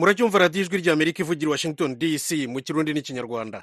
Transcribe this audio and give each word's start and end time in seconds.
muracyumva 0.00 0.38
radiyo 0.42 0.62
ijwi 0.64 0.76
rya 0.82 0.92
amerika 0.96 1.18
ivugira 1.22 1.50
washington 1.54 1.90
dc 2.00 2.28
mu 2.52 2.58
kirundi 2.64 2.90
n'ikinyarwanda 2.92 3.58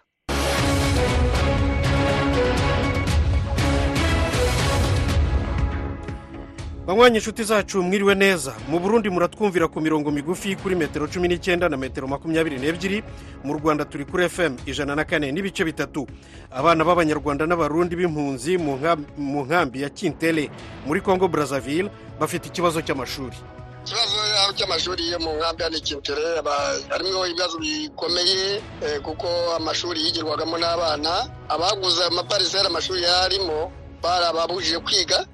banywanyi 6.87 7.15
inshuti 7.17 7.43
zacu 7.43 7.83
mwiriwe 7.83 8.15
neza. 8.15 8.53
Mu 8.69 8.79
burundi 8.79 9.09
muratwumvira 9.09 9.67
ku 9.67 9.81
mirongo 9.81 10.11
migufi 10.11 10.55
kuri 10.55 10.75
metero 10.75 11.07
cumi 11.07 11.27
n'icyenda 11.27 11.69
na 11.69 11.77
metero 11.77 12.07
makumyabiri 12.07 12.59
n'ebyiri. 12.59 13.03
Mu 13.43 13.53
rwanda 13.53 13.85
turi 13.85 14.05
kuri 14.05 14.29
fm 14.29 14.55
ijana 14.65 14.95
na 14.95 15.03
kane 15.03 15.31
n'ibice 15.31 15.65
bitatu. 15.65 16.07
Abana 16.51 16.83
b'abanyarwanda 16.87 17.43
n'abarundi 17.45 17.95
b'impunzi 17.95 18.57
mu 18.57 19.43
nkambi 19.45 19.81
ya 19.81 19.89
kintere 19.89 20.49
muri 20.87 21.01
congo 21.01 21.27
brazzaville 21.27 21.91
bafite 22.19 22.47
ikibazo 22.47 22.79
cy'amashuri. 22.81 23.35
Ikibazo 23.83 24.26
cy'amashuri 24.57 25.11
yo 25.11 25.19
mu 25.19 25.31
nkambi 25.37 25.63
ya 25.63 25.69
kintere 25.69 26.41
harimo 26.89 27.27
ibibazo 27.27 27.57
bikomeye 27.59 28.61
kuko 29.05 29.27
amashuri 29.57 29.99
yigirwagamo 30.05 30.57
n'abana. 30.57 31.29
Abaguze 31.49 32.03
amapariseri 32.03 32.67
amashuri 32.67 33.03
yarimo 33.03 33.71
barababujije 34.03 34.79
kwiga. 34.79 35.25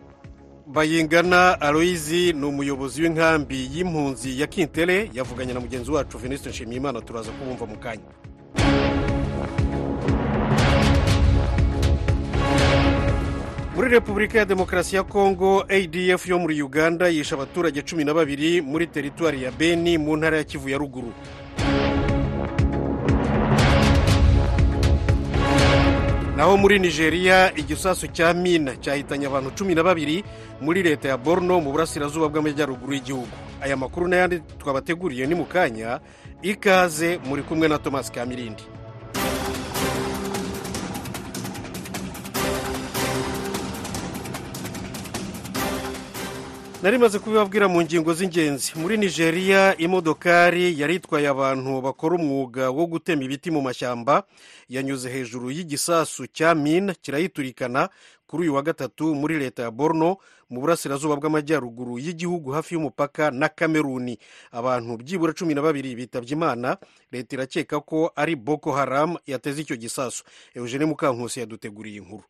Bayingana 0.68 1.62
aloyizi 1.62 2.34
ni 2.34 2.46
umuyobozi 2.46 3.02
w'inkambi 3.02 3.70
y'impunzi 3.74 4.40
ya 4.42 4.48
kintere 4.48 5.10
yavuganye 5.14 5.54
na 5.54 5.60
mugenzi 5.60 5.92
wacu 5.92 6.18
venisite 6.18 6.50
nshimiyimana 6.50 7.02
turaza 7.02 7.32
kubumva 7.32 7.66
mu 7.66 7.78
kanya. 7.78 8.10
Repubulika 13.94 14.40
ya 14.40 14.46
demokarasi 14.46 14.96
ya 14.96 15.04
kongo 15.04 15.62
adf 15.70 16.28
yo 16.28 16.40
muri 16.40 16.62
uganda 16.62 17.08
yishe 17.08 17.36
abaturage 17.36 17.82
cumi 17.82 18.04
na 18.04 18.14
babiri 18.14 18.62
muri 18.62 18.88
teritwari 18.88 19.44
ya 19.44 19.52
beni 19.52 19.98
mu 19.98 20.18
ntara 20.18 20.38
ya 20.38 20.44
kivu 20.44 20.70
ya 20.70 20.78
ruguru. 20.78 21.14
Naho 26.36 26.58
muri 26.58 26.80
nigeria 26.80 27.54
igisasu 27.56 28.08
cya 28.08 28.34
mina 28.34 28.76
cyahitanye 28.76 29.26
abantu 29.28 29.52
cumi 29.56 29.76
na 29.76 29.84
babiri 29.84 30.24
muri 30.62 30.84
leta 30.84 31.08
ya 31.10 31.18
borno 31.18 31.62
mu 31.62 31.72
burasirazuba 31.72 32.28
bw'amajyaruguru 32.30 32.94
y'igihugu. 32.94 33.28
Aya 33.62 33.78
makuru 33.78 34.08
n'ayandi 34.08 34.40
twabateguriye 34.60 35.28
ni 35.28 35.36
mu 35.36 35.46
kanya 35.46 36.00
ikaze 36.42 37.20
muri 37.26 37.44
kumwe 37.44 37.68
na 37.68 37.78
thomas 37.78 38.12
kamirindi 38.12 38.64
nari 46.84 46.98
maze 46.98 47.20
kubibabwira 47.20 47.68
mu 47.68 47.82
ngingo 47.82 48.14
z'ingenzi. 48.14 48.72
Muri 48.76 48.98
nigeria 48.98 49.78
imodokari 49.78 50.80
yari 50.82 50.96
itwaye 51.00 51.28
abantu 51.28 51.82
bakora 51.82 52.16
umwuga 52.20 52.70
wo 52.78 52.84
gutema 52.92 53.24
ibiti 53.24 53.52
mu 53.52 53.62
mashyamba 53.62 54.24
yanyuze 54.70 55.08
hejuru 55.10 55.52
y'igisasu 55.52 56.28
cya 56.28 56.56
mina 56.56 56.94
kirayiturikana 56.94 57.90
kuri 58.28 58.44
uyu 58.44 58.54
wa 58.56 58.62
gatatu 58.62 59.16
muri 59.16 59.40
leta 59.40 59.64
ya 59.64 59.72
borno 59.72 60.18
mu 60.52 60.60
burasirazuba 60.62 61.16
bw'amajyaruguru 61.16 62.00
y'igihugu 62.04 62.52
hafi 62.52 62.76
y'umupaka 62.76 63.32
na 63.32 63.48
kameruni 63.50 64.20
abantu 64.52 64.98
byibura 65.00 65.34
cumi 65.34 65.54
na 65.56 65.62
babiri 65.64 65.96
bitabye 65.96 66.36
imana 66.36 66.78
leta 67.12 67.36
irakeka 67.36 67.80
ko 67.80 68.12
ari 68.16 68.36
boko 68.36 68.72
haram 68.76 69.16
yateze 69.26 69.62
icyo 69.64 69.76
gisasu. 69.80 70.24
Eugene 70.56 70.86
mukankusi 70.86 71.40
yaduteguriye 71.40 71.98
inkuru. 72.04 72.24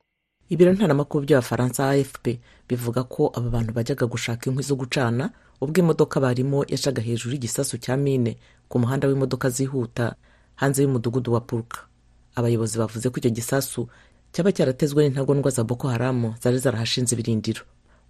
Ibiro 0.49 0.73
ntaramakuru 0.73 1.25
by'abafaransa 1.25 1.89
afp 1.91 2.25
bivuga 2.69 3.03
ko 3.03 3.31
aba 3.36 3.49
bantu 3.49 3.72
bajyaga 3.73 4.05
gushaka 4.08 4.49
inkwi 4.49 4.63
zo 4.63 4.75
gucana 4.75 5.30
ubwo 5.61 5.80
imodoka 5.80 6.19
barimo 6.19 6.66
yacaga 6.67 7.02
hejuru 7.02 7.33
y'igisasu 7.36 7.77
cya 7.77 7.97
mine 7.97 8.38
ku 8.69 8.80
muhanda 8.80 9.08
w'imodoka 9.08 9.49
zihuta 9.49 10.15
hanze 10.55 10.83
y'umudugudu 10.83 11.33
wa 11.33 11.42
puruka 11.42 11.80
abayobozi 12.36 12.77
bavuze 12.77 13.09
ko 13.09 13.15
icyo 13.17 13.30
gisasu 13.32 13.87
cyaba 14.33 14.52
cyaratezwe 14.52 15.03
n'intagondwa 15.09 15.52
za 15.52 15.64
boko 15.64 15.87
haramu 15.87 16.36
zari 16.42 16.58
zarahashinze 16.58 17.14
ibirindiro. 17.15 17.61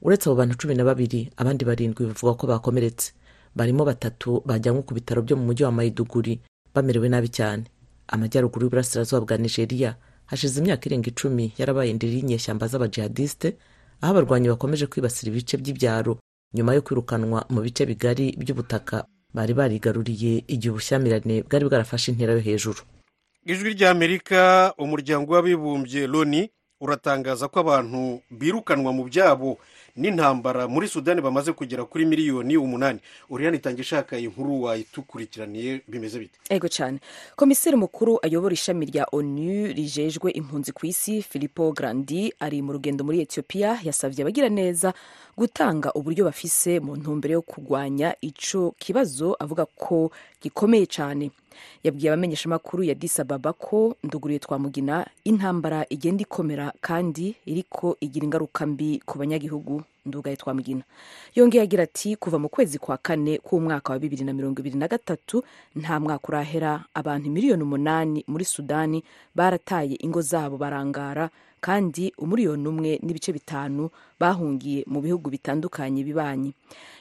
Uretse 0.02 0.28
abo 0.30 0.36
bantu 0.40 0.56
cumi 0.56 0.76
na 0.76 0.84
babiri 0.84 1.32
abandi 1.38 1.66
barindwi 1.68 2.08
bavuga 2.08 2.34
ko 2.40 2.48
bakomeretse. 2.48 3.12
Barimo 3.56 3.84
batatu 3.86 4.40
bajyanywe 4.48 4.82
ku 4.88 4.94
bitaro 4.96 5.22
byo 5.22 5.36
mu 5.36 5.46
mujyi 5.52 5.64
wa 5.68 5.72
mayiduguri 5.72 6.40
bamerewe 6.76 7.10
nabi 7.12 7.28
cyane. 7.28 7.64
Amajyaruguru 8.08 8.64
y'uburasirazuba 8.68 9.22
bwa 9.28 9.38
nigeria 9.38 9.96
hashize 10.26 10.60
imyaka 10.62 10.86
irenga 10.88 11.08
icumi 11.10 11.54
yarabaye 11.58 11.90
indiri 11.92 12.16
y'inyeshyamba 12.18 12.68
z'abajihadisite 12.68 13.48
aho 14.02 14.12
abarwanyi 14.14 14.48
bakomeje 14.50 14.86
kwibasira 14.88 15.32
ibice 15.32 15.58
by'ibyaro. 15.58 16.18
Nyuma 16.54 16.74
yo 16.74 16.82
kwirukanwa 16.82 17.46
mu 17.50 17.62
bice 17.62 17.86
bigari 17.86 18.36
by'ubutaka 18.38 19.06
bari 19.34 19.54
barigaruriye 19.54 20.44
igihe 20.48 20.70
ubushyamirane 20.72 21.42
bwari 21.48 21.66
bwarafashe 21.66 22.12
intera 22.12 22.34
yo 22.34 22.40
hejuru. 22.40 22.82
Ijwi 23.46 23.74
ry'amerika 23.74 24.74
umuryango 24.78 25.34
w'abibumbye 25.34 26.08
loni 26.08 26.50
uratangaza 26.82 27.48
ko 27.48 27.60
abantu 27.60 28.22
birukanwa 28.32 28.92
mu 28.94 29.04
byabo. 29.10 29.58
N'intambara 29.96 30.68
muri 30.68 30.88
sudani 30.88 31.22
bamaze 31.22 31.54
kugera 31.54 31.86
kuri 31.86 32.06
miliyoni 32.06 32.58
umunani. 32.58 33.00
Uriyani 33.30 33.58
itanga 33.58 33.82
ishaka 33.82 34.18
inkuru 34.18 34.62
wayitukurikiraniye 34.64 35.82
bimeze 35.88 36.20
bite? 36.20 36.40
Ego 36.50 36.68
cyane. 36.68 37.00
Komiseri 37.36 37.76
mukuru 37.78 38.20
ayobora 38.22 38.54
ishami 38.54 38.86
rya 38.86 39.06
onu 39.12 39.68
rijejwe 39.74 40.32
impunzi 40.32 40.72
ku 40.72 40.86
isi 40.86 41.22
filipo 41.22 41.72
grandi 41.72 42.34
ari 42.40 42.62
mu 42.62 42.72
rugendo 42.74 43.04
muri 43.04 43.22
etiyopiya 43.22 43.80
yasabye 43.84 44.22
abagira 44.22 44.50
neza 44.50 44.94
gutanga 45.38 45.92
uburyo 45.94 46.26
bafise 46.26 46.80
mu 46.80 46.96
ntumbero 46.96 47.34
yo 47.34 47.42
kurwanya 47.42 48.16
ico 48.22 48.74
kibazo 48.80 49.36
avuga 49.40 49.66
ko 49.66 50.12
gikomeye 50.42 50.86
cyane. 50.86 51.32
Yabwiye 51.84 52.10
abamenyeshamakuru 52.12 52.84
ya 52.84 52.96
disababa 52.96 53.54
ko 53.54 53.96
nduguriye 54.04 54.40
twamugina 54.40 55.06
intambara 55.24 55.86
igenda 55.90 56.22
ikomera 56.24 56.74
kandi 56.82 57.36
iriko 57.46 57.98
igira 58.00 58.26
ingaruka 58.26 58.66
mbi 58.66 59.02
ku 59.06 59.18
banyagihugu. 59.18 59.84
Ndugaye 60.06 60.36
twamugina. 60.36 60.84
Yongeye 61.36 61.64
agira 61.64 61.84
ati 61.84 62.16
kuva 62.16 62.40
mu 62.40 62.50
kwezi 62.50 62.76
kwa 62.80 62.98
kane 62.98 63.38
k'umwaka 63.40 63.94
wa 63.94 64.00
bibiri 64.00 64.24
na 64.28 64.34
mirongo 64.34 64.60
ibiri 64.60 64.76
na 64.76 64.88
gatatu 64.88 65.44
nta 65.76 66.00
mwaka 66.00 66.28
urahera. 66.28 66.84
Abantu 66.94 67.30
miliyoni 67.32 67.64
umunani 67.64 68.24
muri 68.28 68.46
sudani 68.46 69.04
barataye 69.36 69.96
ingo 70.04 70.22
zabo 70.22 70.58
barangara 70.58 71.30
kandi 71.64 72.12
umuriyoni 72.20 72.68
umwe 72.68 72.92
n'ibice 73.04 73.32
bitanu 73.32 73.88
bahungiye 74.20 74.84
mu 74.92 75.00
bihugu 75.02 75.32
bitandukanye 75.32 76.04
bibanyi. 76.04 76.52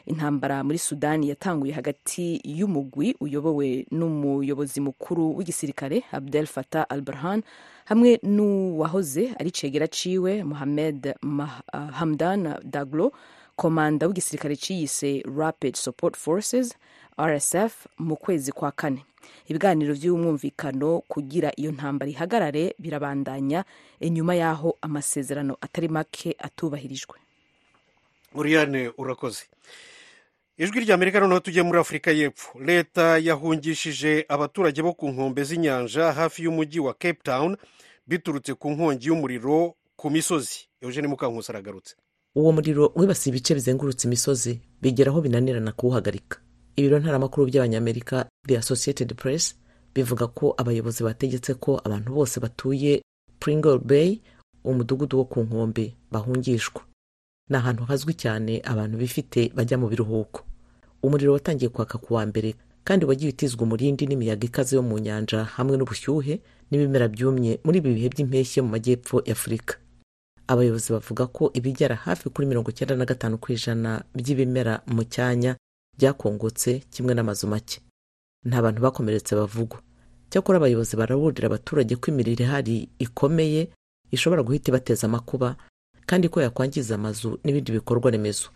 Intambara 0.06 0.62
muri 0.62 0.78
sudani 0.78 1.28
yatanguye 1.34 1.73
hagati 1.75 2.39
y'umugwi 2.59 3.17
uyobowe 3.21 3.87
n'umuyobozi 3.91 4.78
mukuru 4.81 5.34
w'igisirikare 5.37 6.03
abdel 6.15 6.47
fatah 6.47 6.87
al 6.89 7.03
burhan 7.03 7.43
hamwe 7.91 8.21
n'uwahoze 8.22 9.34
ari 9.41 9.51
cegera 9.51 9.87
ciwe 9.91 10.45
mohamed 10.47 11.15
hamdan 11.99 12.55
daglo 12.62 13.11
komanda 13.56 14.06
w'igisirikare 14.06 14.56
ciyise 14.56 15.22
rapid 15.39 15.75
support 15.77 16.15
forces. 16.17 16.75
Rsf 17.21 17.87
mu 17.99 18.17
kwezi 18.17 18.53
kwa 18.53 18.73
kane. 18.73 19.05
Ibiganiro 19.49 19.95
by'umwumvikano 19.95 21.00
kugira 21.09 21.53
iyo 21.56 21.73
ntambara 21.73 22.11
ihagarare 22.11 22.75
birabandanya 22.78 23.65
inyuma 24.00 24.34
y'aho 24.34 24.77
amasezerano 24.81 25.56
atari 25.61 25.89
make 25.89 26.37
atubahirijwe. 26.39 27.19
Uriyane 28.34 28.91
urakoze. 28.99 29.45
Ijwi 30.59 30.81
rya 30.81 30.95
amerika 30.95 31.21
noneho 31.21 31.41
tujye 31.41 31.62
muri 31.62 31.78
afurika 31.78 32.11
y'epfo. 32.11 32.59
Leta 32.61 33.19
yahungishije 33.19 34.25
abaturage 34.28 34.83
bo 34.83 34.93
ku 34.95 35.09
nkombe 35.09 35.45
z'inyanja 35.45 36.12
hafi 36.12 36.43
y'umujyi 36.45 36.81
wa 36.81 36.95
cape 36.95 37.21
town 37.25 37.56
biturutse 38.06 38.55
ku 38.55 38.71
nkongi 38.71 39.09
y'umuriro 39.09 39.75
ku 39.97 40.11
misozi. 40.11 40.69
Eugene 40.81 41.09
mukankusi 41.09 41.53
aragarutse. 41.53 41.95
Uwo 42.34 42.53
muriro 42.53 42.92
wibasiye 42.97 43.31
ibice 43.36 43.54
bizengurutse 43.54 44.07
imisozi 44.09 44.60
bigeraho 44.83 45.21
binanirana 45.21 45.72
kuwuhagarika. 45.72 46.39
Ibiro 46.77 46.98
ntaramakuru 46.98 47.47
by'abanyamerika 47.47 48.27
the 48.47 48.57
associated 48.59 49.15
press 49.15 49.54
bivuga 49.95 50.27
ko 50.27 50.54
abayobozi 50.57 51.04
bategetse 51.04 51.54
ko 51.54 51.80
abantu 51.84 52.13
bose 52.15 52.41
batuye 52.41 53.03
pringle 53.41 53.78
bay 53.78 54.21
umudugudu 54.65 55.19
wo 55.19 55.24
ku 55.24 55.41
nkombe 55.42 55.95
bahungishwa. 56.10 56.83
Ni 57.51 57.57
ahantu 57.57 57.84
hazwi 57.84 58.15
cyane 58.15 58.63
abantu 58.65 58.98
bifite 58.98 59.51
bajya 59.54 59.78
mu 59.78 59.89
biruhuko. 59.89 60.41
Umuriro 61.03 61.33
watangiye 61.33 61.69
kwaka 61.69 61.98
ku 61.98 62.15
wa 62.15 62.27
mbere 62.27 62.54
kandi 62.84 63.04
wagiye 63.07 63.30
utizwa 63.34 63.63
umurindi 63.63 64.07
n'imiyaga 64.07 64.47
ikaze 64.47 64.77
yo 64.77 64.83
mu 64.83 64.98
nyanja 64.98 65.45
hamwe 65.45 65.77
n'ubushyuhe 65.77 66.41
n'ibimera 66.71 67.09
byumye 67.09 67.59
muri 67.65 67.78
ibi 67.78 67.95
bihe 67.95 68.09
by'impeshyi 68.09 68.60
mu 68.63 68.69
majyepfo 68.74 69.22
y'afurika 69.27 69.74
abayobozi 70.47 70.92
bavuga 70.92 71.27
ko 71.27 71.51
ibigera 71.54 71.95
hafi 71.95 72.30
kuri 72.30 72.47
mirongo 72.47 72.71
icyenda 72.71 72.97
na 72.97 73.04
gatanu 73.07 73.39
ku 73.39 73.53
ijana 73.53 74.03
by'ibimera 74.15 74.83
mu 74.86 75.03
cyanya 75.04 75.57
byakongotse 75.98 76.71
kimwe 76.92 77.15
n'amazu 77.15 77.47
make. 77.47 77.80
Nta 78.44 78.62
bantu 78.62 78.80
bakomeretse 78.83 79.33
bavugwa. 79.36 79.78
Cyakora 80.30 80.56
abayobozi 80.59 80.97
baraburira 80.97 81.47
abaturage 81.48 81.94
ko 82.00 82.04
imirire 82.10 82.44
ihari 82.44 82.89
ikomeye 82.98 83.68
ishobora 84.10 84.42
guhita 84.42 84.68
ibateza 84.71 85.06
amakuba 85.06 85.56
kandi 86.09 86.28
ko 86.33 86.41
yakwangiza 86.41 86.94
amazu 86.94 87.39
n'ibindi 87.44 87.72
bikorwa 87.72 88.10
remezo. 88.10 88.48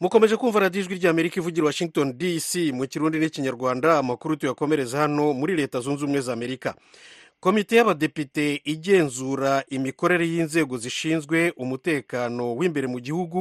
Mukomeje 0.00 0.36
kumva 0.36 0.60
radiyo 0.60 0.84
ijwi 0.84 0.94
ry'amerika 0.98 1.36
ivugira 1.40 1.66
washington 1.66 2.18
dc 2.18 2.54
mu 2.74 2.86
kirundi 2.88 3.18
n'ikinyarwanda 3.18 3.98
amakuru 3.98 4.36
tuyakomereza 4.36 4.98
hano 4.98 5.32
muri 5.32 5.56
leta 5.56 5.80
zunze 5.80 6.04
ubumwe 6.04 6.20
za 6.20 6.32
amerika. 6.32 6.74
Komite 7.42 7.76
y'abadepite 7.76 8.60
igenzura 8.64 9.64
imikorere 9.68 10.24
y'inzego 10.32 10.74
zishinzwe 10.78 11.38
umutekano 11.56 12.44
w'imbere 12.58 12.86
mu 12.86 12.98
gihugu 13.00 13.40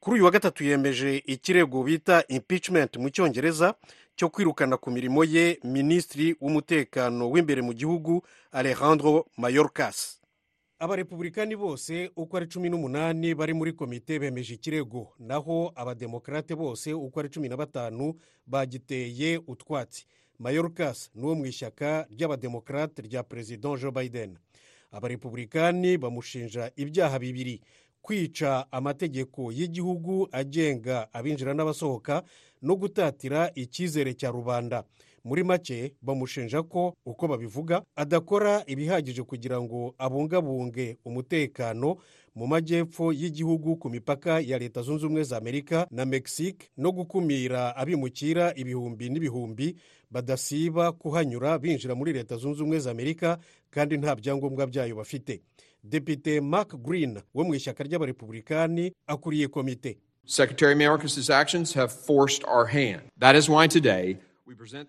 kuri 0.00 0.14
uyu 0.14 0.24
wa 0.24 0.30
gatatu 0.30 0.64
yemeje 0.64 1.16
ikirego 1.34 1.82
bita 1.82 2.24
impeachment 2.28 2.96
mu 2.96 3.08
cyongereza 3.14 3.74
cyo 4.16 4.28
kwirukana 4.28 4.76
ku 4.76 4.90
mirimo 4.90 5.24
ye 5.24 5.58
minisitiri 5.64 6.36
w'umutekano 6.40 7.30
w'imbere 7.32 7.62
mu 7.62 7.72
gihugu 7.72 8.22
alejandro 8.52 9.24
mayorkas. 9.36 10.20
Abarepubulikani 10.78 11.56
bose 11.56 12.10
uko 12.16 12.36
ari 12.36 12.46
cumi 12.46 12.68
n'umunani 12.68 13.34
bari 13.34 13.54
muri 13.54 13.72
komite 13.72 14.18
bemeje 14.18 14.54
ikirego. 14.54 15.08
Naho 15.18 15.72
abademokarate 15.74 16.54
bose 16.54 16.92
uko 16.92 17.20
ari 17.20 17.28
cumi 17.28 17.48
na 17.48 17.56
batanu 17.56 18.14
bagiteye 18.46 19.40
utwatsi. 19.46 20.04
Mayorkas 20.38 21.10
ni 21.14 21.22
uwo 21.24 21.34
mu 21.34 21.46
ishyaka 21.46 22.06
ry'abademokarate 22.10 23.02
rya 23.02 23.22
perezida 23.22 23.76
joe 23.76 23.90
biden. 23.90 24.38
Abarepubulikani 24.90 25.98
bamushinja 25.98 26.70
ibyaha 26.76 27.18
bibiri. 27.18 27.60
Kwica 28.02 28.66
amategeko 28.72 29.52
y'igihugu 29.52 30.28
agenga 30.32 31.08
abinjira 31.12 31.54
n'abasohoka 31.54 32.22
no 32.62 32.76
gutatira 32.76 33.50
icyizere 33.54 34.14
cya 34.14 34.30
rubanda. 34.30 34.84
Muri 35.24 35.44
make 35.44 35.94
bamushinja 36.02 36.62
ko 36.62 36.94
uko 37.06 37.28
babivuga 37.28 37.82
adakora 37.96 38.62
ibihagije 38.66 39.22
kugira 39.22 39.60
ngo 39.60 39.94
abungabunge 39.98 40.96
umutekano 41.04 41.96
mu 42.34 42.46
majyepfo 42.46 43.12
y'igihugu 43.12 43.76
ku 43.76 43.90
mipaka 43.90 44.40
ya 44.40 44.58
leta 44.58 44.82
zunze 44.82 45.06
ubumwe 45.06 45.22
za 45.24 45.36
amerika 45.36 45.86
na 45.90 46.04
mexique 46.04 46.68
no 46.76 46.92
gukumira 46.92 47.76
abimukira 47.76 48.52
ibihumbi 48.56 49.08
n'ibihumbi 49.10 49.76
badasiba 50.10 50.92
kuhanyura 50.92 51.58
binjira 51.58 51.94
muri 51.94 52.12
leta 52.12 52.36
zunze 52.36 52.60
ubumwe 52.62 52.78
za 52.78 52.90
amerika 52.90 53.38
kandi 53.70 53.96
nta 53.96 54.16
byangombwa 54.16 54.66
byayo 54.66 54.96
bafite 54.96 55.40
depite 55.84 56.40
mark 56.40 56.76
green 56.82 57.20
wo 57.34 57.44
mu 57.44 57.54
ishyaka 57.54 57.84
ry'abarepubulikani 57.84 58.92
akuriye 59.06 59.48
komite 59.48 59.98
Secretary 60.26 60.74
Mayorkas' 60.74 61.28
actions 61.30 61.74
have 61.74 61.92
forced 61.92 62.44
our 62.48 62.64
hand. 62.64 63.02
That 63.18 63.36
is 63.36 63.46
why 63.48 63.66
today 63.68 64.16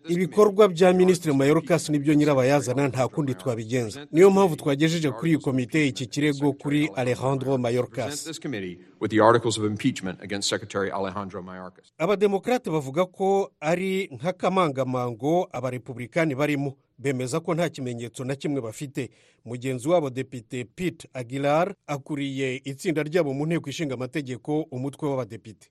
ibikorwa 0.10 0.68
bya 0.70 0.94
minisitiri 0.94 1.34
mayorkas 1.36 1.90
ni 1.90 2.00
byo 2.00 2.14
nyirabayazana 2.14 2.88
nta 2.88 3.08
kundi 3.08 3.34
twabigenza. 3.36 4.08
niyo 4.12 4.30
mpamvu 4.32 4.56
twagejeje 4.56 5.12
kuri 5.12 5.32
iyi 5.32 5.38
komite 5.40 5.88
iki 5.88 6.06
kirego 6.08 6.54
kuri 6.54 6.88
alejandro 6.96 7.58
Mayorkas. 7.58 8.28
abademokarate 11.98 12.70
bavuga 12.72 13.06
ko 13.06 13.52
ari 13.60 14.10
nk'akamangamango 14.12 15.48
abarepubulikani 15.52 16.36
barimo. 16.36 16.76
Bemeza 16.98 17.40
ko 17.40 17.54
nta 17.54 17.70
kimenyetso 17.70 18.24
na 18.24 18.36
kimwe 18.36 18.62
bafite. 18.62 19.10
Mugenzi 19.46 19.88
wabo 19.90 20.10
depite 20.10 20.64
pete 20.76 21.10
aguilar 21.14 21.76
akuriye 21.88 22.56
itsinda 22.64 23.04
ryabo 23.04 23.34
mu 23.34 23.46
nteko 23.46 23.70
ishinga 23.70 23.94
amategeko 23.94 24.62
umutwe 24.72 25.10
w'abadepite. 25.10 25.68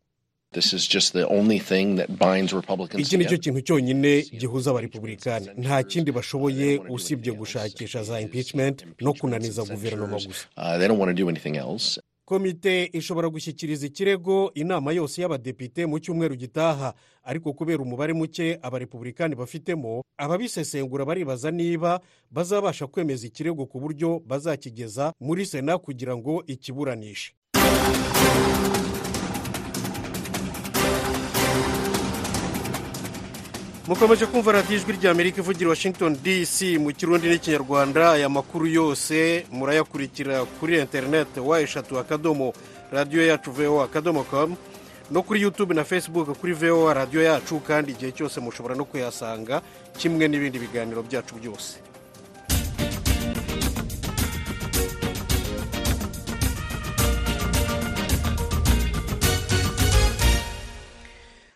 Iki 2.99 3.17
ni 3.17 3.25
cyo 3.25 3.31
together. 3.37 3.39
kintu 3.41 3.61
cyonyine 3.61 4.23
gihuza 4.23 4.71
abarepubulikani 4.71 5.49
nta 5.57 5.83
kindi 5.83 6.13
bashoboye 6.13 6.79
usibye 6.91 7.33
gushakisha 7.33 8.03
za 8.03 8.21
impeachment 8.21 8.85
no 9.01 9.13
kunaniza 9.15 9.63
guverinoma 9.63 10.17
gusa 10.17 10.47
Uh, 10.57 10.79
they 10.79 10.89
don't 10.89 11.01
want 11.01 11.17
to 11.17 11.23
do 11.23 11.29
anything 11.29 11.57
else. 11.57 12.01
komite 12.25 12.85
ishobora 12.93 13.29
gushyikiriza 13.29 13.87
ikirego 13.87 14.51
inama 14.55 14.93
yose 14.93 15.23
y'abadepite 15.23 15.87
mu 15.87 15.99
cyumweru 16.01 16.37
gitaha 16.37 16.95
ariko 17.25 17.53
kubera 17.53 17.83
umubare 17.83 18.13
muke 18.13 18.59
abarepubulikani 18.63 19.35
bafitemo 19.35 20.03
ababisesengura 20.17 21.05
baribaza 21.05 21.51
niba 21.51 22.01
bazabasha 22.31 22.87
kwemeza 22.87 23.27
ikirego 23.27 23.67
ku 23.67 23.81
buryo 23.81 24.23
bazakigeza 24.27 25.13
muri 25.21 25.47
sena 25.47 25.79
kugira 25.79 26.17
ngo 26.17 26.43
ikiburanishe 26.47 27.33
mukomeje 33.87 34.27
kumva 34.27 34.53
radiyo 34.53 34.79
ijwi 34.81 34.93
ry'amerika 34.93 35.41
ivugira 35.41 35.69
washington 35.71 36.17
dc 36.23 36.61
mu 36.81 36.93
kirundi 36.93 37.29
n'ikinyarwanda 37.29 38.13
aya 38.13 38.29
makuru 38.29 38.67
yose 38.67 39.47
murayakurikira 39.53 40.45
kuri 40.61 40.79
interineti 40.81 41.41
wa 41.41 41.61
eshatu 41.61 41.99
akadomo 41.99 42.53
radiyo 42.93 43.27
yacu 43.27 43.51
voa 43.53 43.85
akadomo 43.85 44.23
komu 44.25 44.57
no 45.11 45.23
kuri 45.23 45.43
yutube 45.43 45.75
na 45.75 45.85
facebook 45.85 46.29
kuri 46.41 46.53
voa 46.53 46.95
radiyo 46.95 47.23
yacu 47.23 47.61
kandi 47.61 47.93
igihe 47.93 48.13
cyose 48.13 48.41
mushobora 48.41 48.75
no 48.75 48.85
kuyasanga 48.85 49.63
kimwe 49.99 50.29
n'ibindi 50.29 50.59
biganiro 50.59 51.03
byacu 51.03 51.35
byose. 51.35 51.79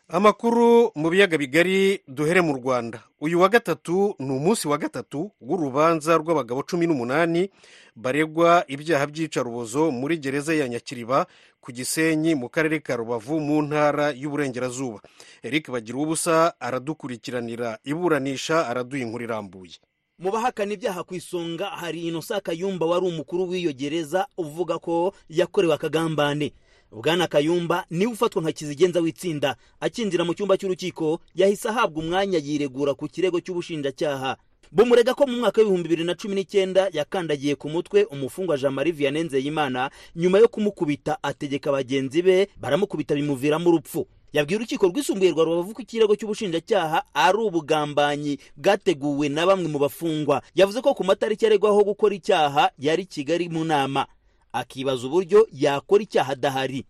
Amakuru 0.08 0.90
mu 0.94 1.10
biyaga 1.10 1.38
bigari 1.38 2.00
duhere 2.08 2.40
mu 2.40 2.52
rwanda. 2.56 3.02
Uyu 3.20 3.40
wa 3.40 3.48
gatatu 3.48 4.14
ni 4.18 4.30
umunsi 4.30 4.68
wa 4.68 4.78
gatatu 4.78 5.30
w'urubanza 5.40 6.16
rw'abagabo 6.16 6.62
cumi 6.62 6.86
n'umunani 6.86 7.50
baregwa 7.96 8.64
ibyaha 8.68 9.06
by'iyicarubozo 9.06 9.90
muri 9.90 10.18
gereza 10.18 10.54
ya 10.54 10.68
nyakiriba 10.68 11.26
ku 11.60 11.72
gisenyi 11.72 12.34
mu 12.34 12.48
karere 12.48 12.80
ka 12.80 12.96
rubavu 12.96 13.40
mu 13.40 13.62
ntara 13.62 14.10
y'uburengerazuba. 14.16 15.00
Eric 15.42 15.70
bagira 15.70 15.98
ubusa 15.98 16.54
aradukurikiranira 16.60 17.78
iburanisha 17.84 18.66
araduha 18.66 19.02
inkuru 19.02 19.24
irambuye. 19.24 19.76
Mu 20.18 20.30
bahakana 20.32 20.72
ibyaha 20.74 21.04
ku 21.04 21.14
isonga 21.14 21.66
hari 21.70 22.08
inosa 22.08 22.40
kayumba 22.40 22.86
wari 22.86 23.06
umukuru 23.06 23.48
w'iyo 23.50 23.72
gereza 23.72 24.26
uvuga 24.38 24.78
ko 24.78 25.12
yakorewe 25.28 25.74
akagambane. 25.74 26.52
Bwana 26.92 27.26
kayumba 27.26 27.84
ni 27.90 28.06
we 28.06 28.12
ufatwa 28.12 28.42
nka 28.42 28.52
kizigenza 28.52 29.00
w'itsinda. 29.00 29.56
Akinjira 29.80 30.24
mu 30.24 30.34
cyumba 30.34 30.56
cy'urukiko 30.56 31.20
yahise 31.34 31.68
ahabwa 31.68 32.02
umwanya 32.02 32.38
yiregura 32.38 32.94
ku 32.94 33.08
kirego 33.08 33.40
cy'ubushinjacyaha. 33.40 34.36
Bumurega 34.72 35.14
ko 35.14 35.26
mu 35.26 35.36
mwaka 35.40 35.60
w'ibihumbi 35.60 35.88
bibiri 35.88 36.04
na 36.04 36.14
cumi 36.14 36.34
n'icyenda 36.34 36.88
yakandagiye 36.92 37.54
ku 37.56 37.68
mutwe 37.72 38.04
umufungwa 38.04 38.56
jean 38.58 38.72
marie 38.74 38.92
vianney 38.92 39.24
nzeyimana 39.24 39.90
nyuma 40.16 40.38
yo 40.38 40.48
kumukubita 40.48 41.16
ategeka 41.22 41.72
bagenzi 41.72 42.22
be 42.22 42.48
baramukubita 42.60 43.14
bimuviramo 43.14 43.68
urupfu. 43.70 44.06
Yabwiye 44.32 44.56
urukiko 44.60 44.86
rwisumbuye 44.88 45.30
rwa 45.32 45.44
rubavu 45.44 45.72
ko 45.74 45.82
ikirego 45.82 46.12
cy'ubushinjacyaha 46.16 47.04
ari 47.14 47.38
ubugambanyi 47.38 48.38
bwateguwe 48.56 49.28
na 49.32 49.46
bamwe 49.48 49.68
mu 49.72 49.78
bafungwa. 49.80 50.42
Yavuze 50.54 50.80
ko 50.84 50.92
ku 50.94 51.04
matariki 51.04 51.46
aregwaho 51.48 51.80
gukora 51.84 52.12
icyaha 52.14 52.68
yari 52.78 53.06
kigali 53.08 53.48
mu 53.48 53.64
nama. 53.64 54.04
Akibaza 54.52 55.06
uburyo 55.06 55.48
yakora 55.52 56.02
icyaha 56.02 56.32
adahari. 56.32 56.84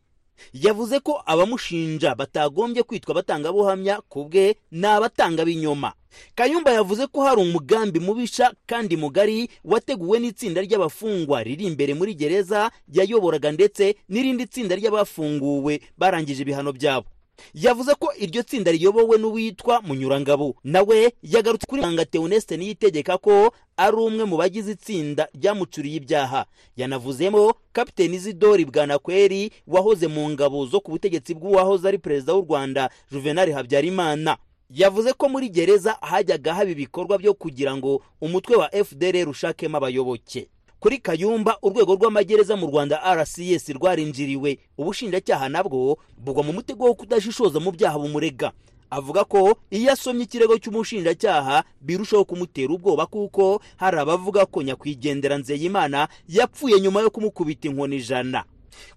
Yavuze 0.52 1.00
ko 1.00 1.22
abamushinja 1.26 2.14
batagombye 2.14 2.82
kwitwa 2.82 3.10
abatangabuhamya 3.12 4.00
ku 4.08 4.24
bwe 4.30 4.54
ni 4.70 4.86
abatanga 4.86 5.42
b'inyoma 5.44 5.92
kayumba 6.34 6.70
yavuze 6.72 7.06
ko 7.06 7.20
hari 7.26 7.40
umugambi 7.42 8.00
mubisha 8.00 8.54
kandi 8.66 8.96
mugari 8.96 9.50
wateguwe 9.64 10.18
n'itsinda 10.22 10.62
ry'abafungwa 10.62 11.42
riri 11.42 11.64
imbere 11.66 11.94
muri 11.94 12.14
gereza 12.14 12.70
yayoboraga 12.92 13.52
ndetse 13.52 13.96
n'irindi 14.08 14.46
tsinda 14.46 14.76
ry'abafunguwe 14.78 15.80
barangije 15.98 16.42
ibihano 16.42 16.72
byabo. 16.72 17.06
Yavuze 17.54 17.94
ko 17.94 18.12
iryo 18.18 18.42
tsinda 18.42 18.72
riyobowe 18.72 19.18
n'uwitwa 19.18 19.80
munyurangabo. 19.82 20.54
Nawe 20.64 21.12
yagarutse 21.22 21.66
kuri 21.66 21.80
muganga 21.82 22.04
teoneste 22.04 22.56
niyitegeka 22.56 23.18
ko 23.18 23.52
ari 23.76 23.96
umwe 23.96 24.24
mu 24.24 24.36
bagize 24.36 24.72
itsinda 24.72 25.28
ryamucuriye 25.34 25.96
ibyaha. 25.96 26.46
Yanavuzemo 26.76 27.54
kapiteni 27.72 28.16
izidori 28.16 28.64
bwanakweri 28.64 29.50
wahoze 29.66 30.06
mu 30.08 30.30
ngabo 30.30 30.66
zo 30.66 30.80
ku 30.80 30.90
butegetsi 30.90 31.34
bw'uwahoze 31.34 31.88
ari 31.88 31.98
perezida 31.98 32.34
w'u 32.34 32.42
rwanda 32.44 32.90
juvenali 33.12 33.52
habyarimana. 33.52 34.36
Yavuze 34.70 35.12
ko 35.12 35.28
muri 35.28 35.48
gereza 35.48 35.96
hajyaga 36.00 36.54
haba 36.54 36.70
ibikorwa 36.70 37.18
byo 37.18 37.34
kugira 37.34 37.76
ngo 37.76 38.02
umutwe 38.20 38.56
wa 38.56 38.68
fdr 38.84 39.28
ushakemo 39.28 39.76
abayoboke. 39.76 40.48
Kuri 40.80 40.98
kayumba 40.98 41.58
urwego 41.62 41.94
rw'amagereza 41.94 42.56
mu 42.56 42.66
rwanda 42.66 43.02
rcs 43.14 43.68
rwarinjiriwe. 43.68 44.58
Ubushinjacyaha 44.78 45.48
nabwo 45.48 45.98
bugwa 46.18 46.42
mu 46.42 46.52
mutego 46.52 46.84
wo 46.86 46.94
kudashishoza 46.94 47.60
mu 47.60 47.70
byaha 47.72 47.98
bumurega. 47.98 48.52
Avuga 48.90 49.24
ko 49.24 49.58
iyo 49.70 49.92
asomye 49.92 50.24
ikirego 50.24 50.56
cy'umushinjacyaha 50.58 51.64
birushaho 51.80 52.24
kumutera 52.24 52.72
ubwoba 52.72 53.06
kuko 53.06 53.60
hari 53.76 53.98
abavuga 54.00 54.46
ko 54.46 54.62
nyakwigendera 54.62 55.38
nzeyimana 55.38 56.08
yapfuye 56.28 56.80
nyuma 56.80 57.00
yo 57.00 57.10
kumukubita 57.10 57.68
inkoni 57.68 57.96
ijana. 57.96 58.44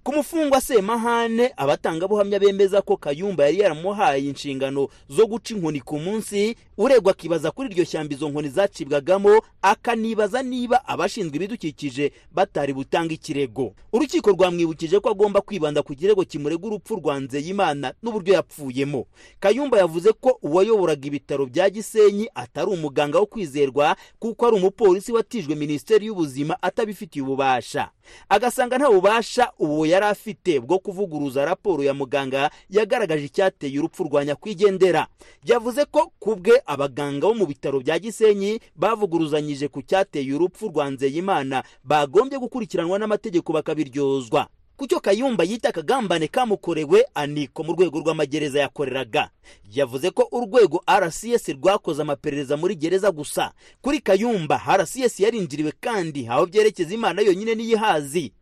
Ku 0.03 0.13
mufungwa 0.13 0.61
semahane 0.61 1.53
abatangabuhamya 1.57 2.39
bemeza 2.39 2.81
ko 2.81 2.97
kayumba 2.97 3.43
yari 3.45 3.59
yaramuhaye 3.59 4.25
inshingano 4.27 4.87
zo 5.09 5.27
guca 5.27 5.51
inkoni 5.55 5.81
ku 5.81 5.99
munsi 5.99 6.55
uregwa 6.77 7.11
akibaza 7.11 7.51
kuri 7.51 7.69
iryo 7.69 7.85
shyamba 7.85 8.13
izo 8.15 8.29
nkoni 8.29 8.49
zacibwagamo 8.49 9.41
akanibaza 9.61 10.43
niba 10.43 10.87
abashinzwe 10.87 11.35
ibidukikije 11.35 12.11
batari 12.31 12.73
butanga 12.73 13.13
ikirego. 13.13 13.73
Urukiko 13.93 14.29
rwamwibukije 14.31 14.99
ko 14.99 15.09
agomba 15.09 15.41
kwibanda 15.41 15.83
ku 15.83 15.95
kirego 15.95 16.23
kimurega 16.25 16.67
urupfu 16.67 16.95
rwa 16.95 17.19
nzeyimana 17.19 17.93
n'uburyo 18.03 18.33
yapfuyemo. 18.33 19.05
Kayumba 19.39 19.77
yavuze 19.77 20.11
ko 20.13 20.39
uwayoboraga 20.41 21.07
ibitaro 21.07 21.45
bya 21.45 21.69
gisenyi 21.69 22.29
atari 22.35 22.69
umuganga 22.71 23.19
wo 23.19 23.25
kwizerwa 23.25 23.95
kuko 24.19 24.47
ari 24.47 24.55
umupolisi 24.55 25.11
watijwe 25.11 25.55
minisiteri 25.55 26.05
y'ubuzima 26.05 26.57
atabifitiye 26.61 27.23
ububasha. 27.23 27.89
Agasanga 28.29 28.77
nta 28.77 28.89
bubasha 28.91 29.51
uwo 29.59 29.85
yari 29.85 30.05
afite 30.05 30.59
bwo 30.59 30.79
kuvuguruza 30.79 31.45
raporo 31.45 31.83
ya 31.83 31.93
muganga 31.93 32.51
yagaragaje 32.69 33.25
icyateye 33.25 33.79
urupfu 33.79 34.03
rwa 34.03 34.25
nyakwigendera. 34.25 35.07
Yavuze 35.45 35.85
ko 35.85 36.11
ku 36.19 36.35
bwe 36.35 36.61
abaganga 36.65 37.27
bo 37.27 37.33
mu 37.33 37.45
bitaro 37.45 37.79
bya 37.79 37.99
gisenyi 37.99 38.59
bavuguruzanyije 38.75 39.67
ku 39.67 39.81
cyateye 39.81 40.33
urupfu 40.33 40.67
rwa 40.69 40.89
nzeyimana 40.89 41.63
bagombye 41.83 42.37
gukurikiranwa 42.39 42.99
n'amategeko 42.99 43.53
bakabiryozwa. 43.53 44.47
Kucyo 44.81 44.99
kayumba 44.99 45.43
yita 45.43 45.69
akagambane 45.69 46.27
kamukorewe 46.27 47.05
aniko 47.13 47.63
mu 47.63 47.73
rwego 47.73 47.99
rw'amagereza 47.99 48.59
yakoreraga. 48.59 49.29
Yavuze 49.73 50.09
ko 50.11 50.27
urwego 50.31 50.81
rcs 50.99 51.49
rwakoze 51.49 52.01
amaperereza 52.01 52.57
muri 52.57 52.75
gereza 52.75 53.11
gusa. 53.11 53.51
Kuri 53.81 53.99
kayumba 54.01 54.57
rcs 54.77 55.19
yarinjiriwe 55.19 55.71
kandi 55.79 56.25
aho 56.27 56.45
byerekeza 56.45 56.93
imana 56.93 57.21
yonyine 57.21 57.55
niyihazi. 57.55 58.33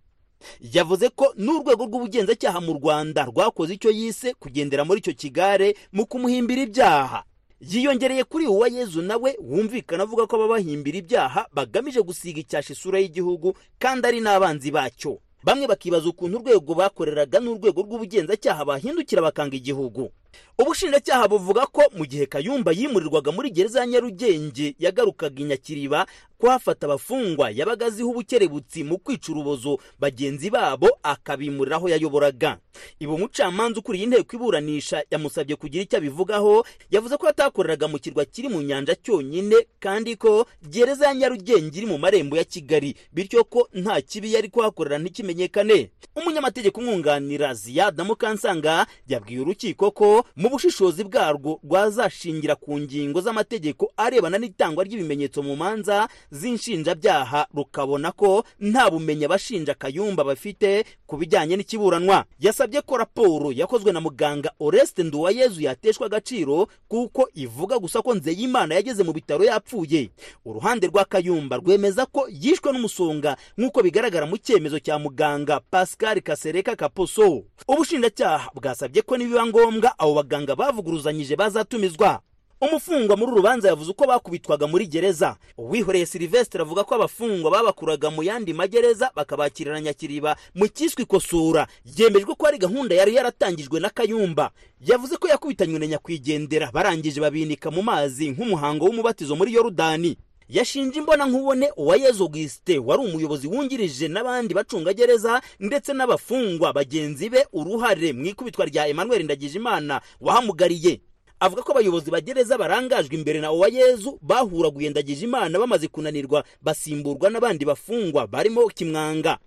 Yavuze 0.63 1.09
ko 1.09 1.33
n'urwego 1.37 1.83
rw'ubugenzacyaha 1.85 2.61
mu 2.63 2.73
rwanda 2.79 3.25
rwakoze 3.27 3.73
icyo 3.75 3.91
yise 3.91 4.33
kugendera 4.39 4.85
muri 4.87 4.99
icyo 5.03 5.13
kigare 5.13 5.75
mu 5.91 6.05
kumuhimbira 6.07 6.61
ibyaha. 6.61 7.23
Yiyongereye 7.59 8.23
kuri 8.23 8.47
uwa 8.47 8.67
yezu 8.71 9.01
nawe 9.03 9.35
wumvikana 9.43 10.03
avuga 10.07 10.23
ko 10.27 10.35
ababahimbira 10.39 10.97
ibyaha 11.03 11.47
bagamije 11.53 11.99
gusiga 12.01 12.39
icyasha 12.39 12.71
isura 12.73 12.99
y'igihugu 13.03 13.51
kandi 13.79 14.07
ari 14.07 14.19
n'abanzi 14.23 14.71
bacyo. 14.71 15.19
Bamwe 15.43 15.67
bakibaza 15.67 16.09
ukuntu 16.09 16.37
urwego 16.37 16.73
bakoreraga 16.75 17.39
n'urwego 17.39 17.79
rw'ubugenzacyaha 17.85 18.65
bahindukira 18.65 19.21
bakanga 19.21 19.55
igihugu. 19.55 20.11
Ubushinjacyaha 20.57 21.27
buvuga 21.27 21.65
ko 21.65 21.81
mu 21.97 22.05
gihe 22.05 22.25
kayumba 22.25 22.71
yimurirwaga 22.71 23.31
muri 23.31 23.49
gereza 23.51 23.79
ya 23.79 23.87
nyarugenge 23.87 24.75
yagarukaga 24.79 25.41
i 25.41 25.43
nyakiriba 25.43 26.05
kuhafata 26.37 26.85
abafungwa 26.85 27.51
yabaga 27.51 27.85
aziho 27.85 28.09
ubukerebutsi 28.09 28.83
mu 28.83 28.97
kwica 28.97 29.29
urubozo 29.31 29.79
bagenzi 29.99 30.49
babo 30.49 30.87
akabimurira 31.03 31.75
aho 31.75 31.89
yayoboraga. 31.89 32.57
Ibi 32.99 33.11
umucamanza 33.11 33.79
ukuriye 33.79 34.03
inteko 34.03 34.35
iburanisha 34.35 35.03
yamusabye 35.11 35.55
kugira 35.55 35.83
icyo 35.83 35.97
abivugaho 35.97 36.65
yavuze 36.91 37.17
ko 37.17 37.27
atakoreraga 37.27 37.87
mu 37.87 37.99
kirwa 37.99 38.25
kiri 38.25 38.47
mu 38.49 38.61
nyanja 38.61 38.95
cyonyine 38.95 39.55
kandi 39.79 40.15
ko 40.15 40.45
gereza 40.63 41.07
ya 41.07 41.13
nyarugenge 41.13 41.77
iri 41.77 41.85
mu 41.87 41.97
marembo 41.97 42.37
ya 42.37 42.43
kigali 42.43 42.95
bityo 43.11 43.43
ko 43.43 43.67
nta 43.73 44.01
kibi 44.01 44.33
yari 44.33 44.49
kuhakorera 44.49 44.97
ntikimenyekane. 44.99 45.91
Umunyamategeko 46.15 46.79
umwunganira 46.81 47.53
ziyada 47.53 48.03
mukansanga 48.03 48.87
yabwiye 49.07 49.39
urukiko 49.41 49.91
ko 49.91 50.18
mu 50.35 50.49
bushishozi 50.49 51.03
bwarwo 51.03 51.59
rwazashingira 51.63 52.55
ku 52.55 52.79
ngingo 52.79 53.21
z'amategeko 53.21 53.91
arebana 53.97 54.37
n'itangwa 54.37 54.83
ry'ibimenyetso 54.83 55.43
mu 55.43 55.55
manza 55.55 56.07
z'inshinjabyaha 56.31 57.47
rukabona 57.53 58.11
ko 58.11 58.43
nta 58.59 58.89
bumenyi 58.89 59.25
abashinja 59.25 59.73
kayumba 59.73 60.23
bafite 60.23 60.85
ku 61.07 61.17
bijyanye 61.17 61.55
n'ikiburanwa. 61.57 62.25
Yasabye 62.39 62.81
ko 62.81 62.97
raporo 62.97 63.51
yakozwe 63.51 63.91
na 63.91 64.01
muganga 64.01 64.51
oreste 64.59 65.03
nduwayezu 65.03 65.61
yateshwa 65.61 66.05
agaciro 66.05 66.67
kuko 66.87 67.29
ivuga 67.35 67.79
gusa 67.79 68.01
ko 68.01 68.15
nzeyimana 68.15 68.75
yageze 68.75 69.03
mu 69.03 69.13
bitaro 69.13 69.43
yapfuye. 69.43 70.09
Uruhande 70.45 70.87
rwa 70.87 71.05
kayumba 71.05 71.57
rwemeza 71.57 72.05
ko 72.05 72.27
yishwe 72.29 72.71
n'umusonga 72.71 73.37
nk'uko 73.57 73.81
bigaragara 73.83 74.25
mu 74.25 74.37
cyemezo 74.37 74.79
cya 74.79 74.99
muganga 74.99 75.59
pascal 75.71 76.21
kasereka 76.21 76.75
kaposo. 76.75 77.43
Ubushinjacyaha 77.67 78.49
bwasabye 78.53 79.01
ko 79.01 79.17
nibiba 79.17 79.45
ngombwa 79.45 79.93
abo 80.09 80.15
baganga 80.23 80.55
bavuguruzanyije 80.55 81.35
bazatumizwa. 81.35 82.19
Umufungwa 82.61 83.15
muri 83.17 83.31
uru 83.31 83.35
rubanza 83.37 83.67
yavuze 83.69 83.91
uko 83.91 84.07
bakubitwaga 84.07 84.67
muri 84.67 84.87
gereza. 84.87 85.35
Uwihoreye 85.57 86.05
silivesitire 86.05 86.61
avuga 86.63 86.83
ko 86.83 86.95
abafungwa 86.95 87.51
babakuraga 87.51 88.09
mu 88.11 88.23
yandi 88.23 88.53
magereza 88.53 89.11
bakabakirira 89.15 89.81
nyakiriba 89.81 90.35
mu 90.55 90.67
cyiswe 90.67 91.03
ikosora 91.03 91.67
byemejwe 91.85 92.35
ko 92.35 92.47
ari 92.47 92.57
gahunda 92.57 92.95
yari 92.95 93.15
yaratangijwe 93.15 93.79
na 93.79 93.89
kayumba. 93.89 94.51
Yavuze 94.83 95.15
ko 95.17 95.27
yakubitanywe 95.27 95.79
na 95.79 95.87
nyakwigendera 95.87 96.71
barangije 96.73 97.21
babinika 97.21 97.71
mu 97.71 97.79
mazi 97.81 98.29
nk'umuhango 98.35 98.85
w'umubatizo 98.85 99.35
muri 99.39 99.53
yorudani 99.55 100.17
yashinje 100.49 100.99
imbona 100.99 101.25
nkubone 101.25 101.71
uwayezu 101.77 102.23
augusite 102.23 102.77
wari 102.79 103.01
umuyobozi 103.03 103.47
wungirije 103.47 104.07
n'abandi 104.07 104.53
bacungagereza 104.53 105.41
ndetse 105.59 105.93
n'abafungwa 105.93 106.73
bagenzi 106.73 107.29
be 107.29 107.45
uruhare 107.53 108.13
mu 108.13 108.25
ikubitwa 108.25 108.65
rya 108.65 108.87
emmanuel 108.87 109.23
ndagijimana 109.23 110.01
wahamugariye. 110.21 111.01
Avuga 111.39 111.61
ko 111.63 111.71
abayobozi 111.71 112.11
ba 112.11 112.19
gereza 112.21 112.57
barangajwe 112.57 113.15
imbere 113.15 113.39
na 113.39 113.51
uwayezu 113.51 114.19
bahuraguye 114.21 114.89
ndagijimana 114.89 115.59
bamaze 115.59 115.87
kunanirwa 115.87 116.43
basimburwa 116.61 117.29
n'abandi 117.29 117.65
bafungwa 117.65 118.27
barimo 118.27 118.67
kimwanga. 118.67 119.37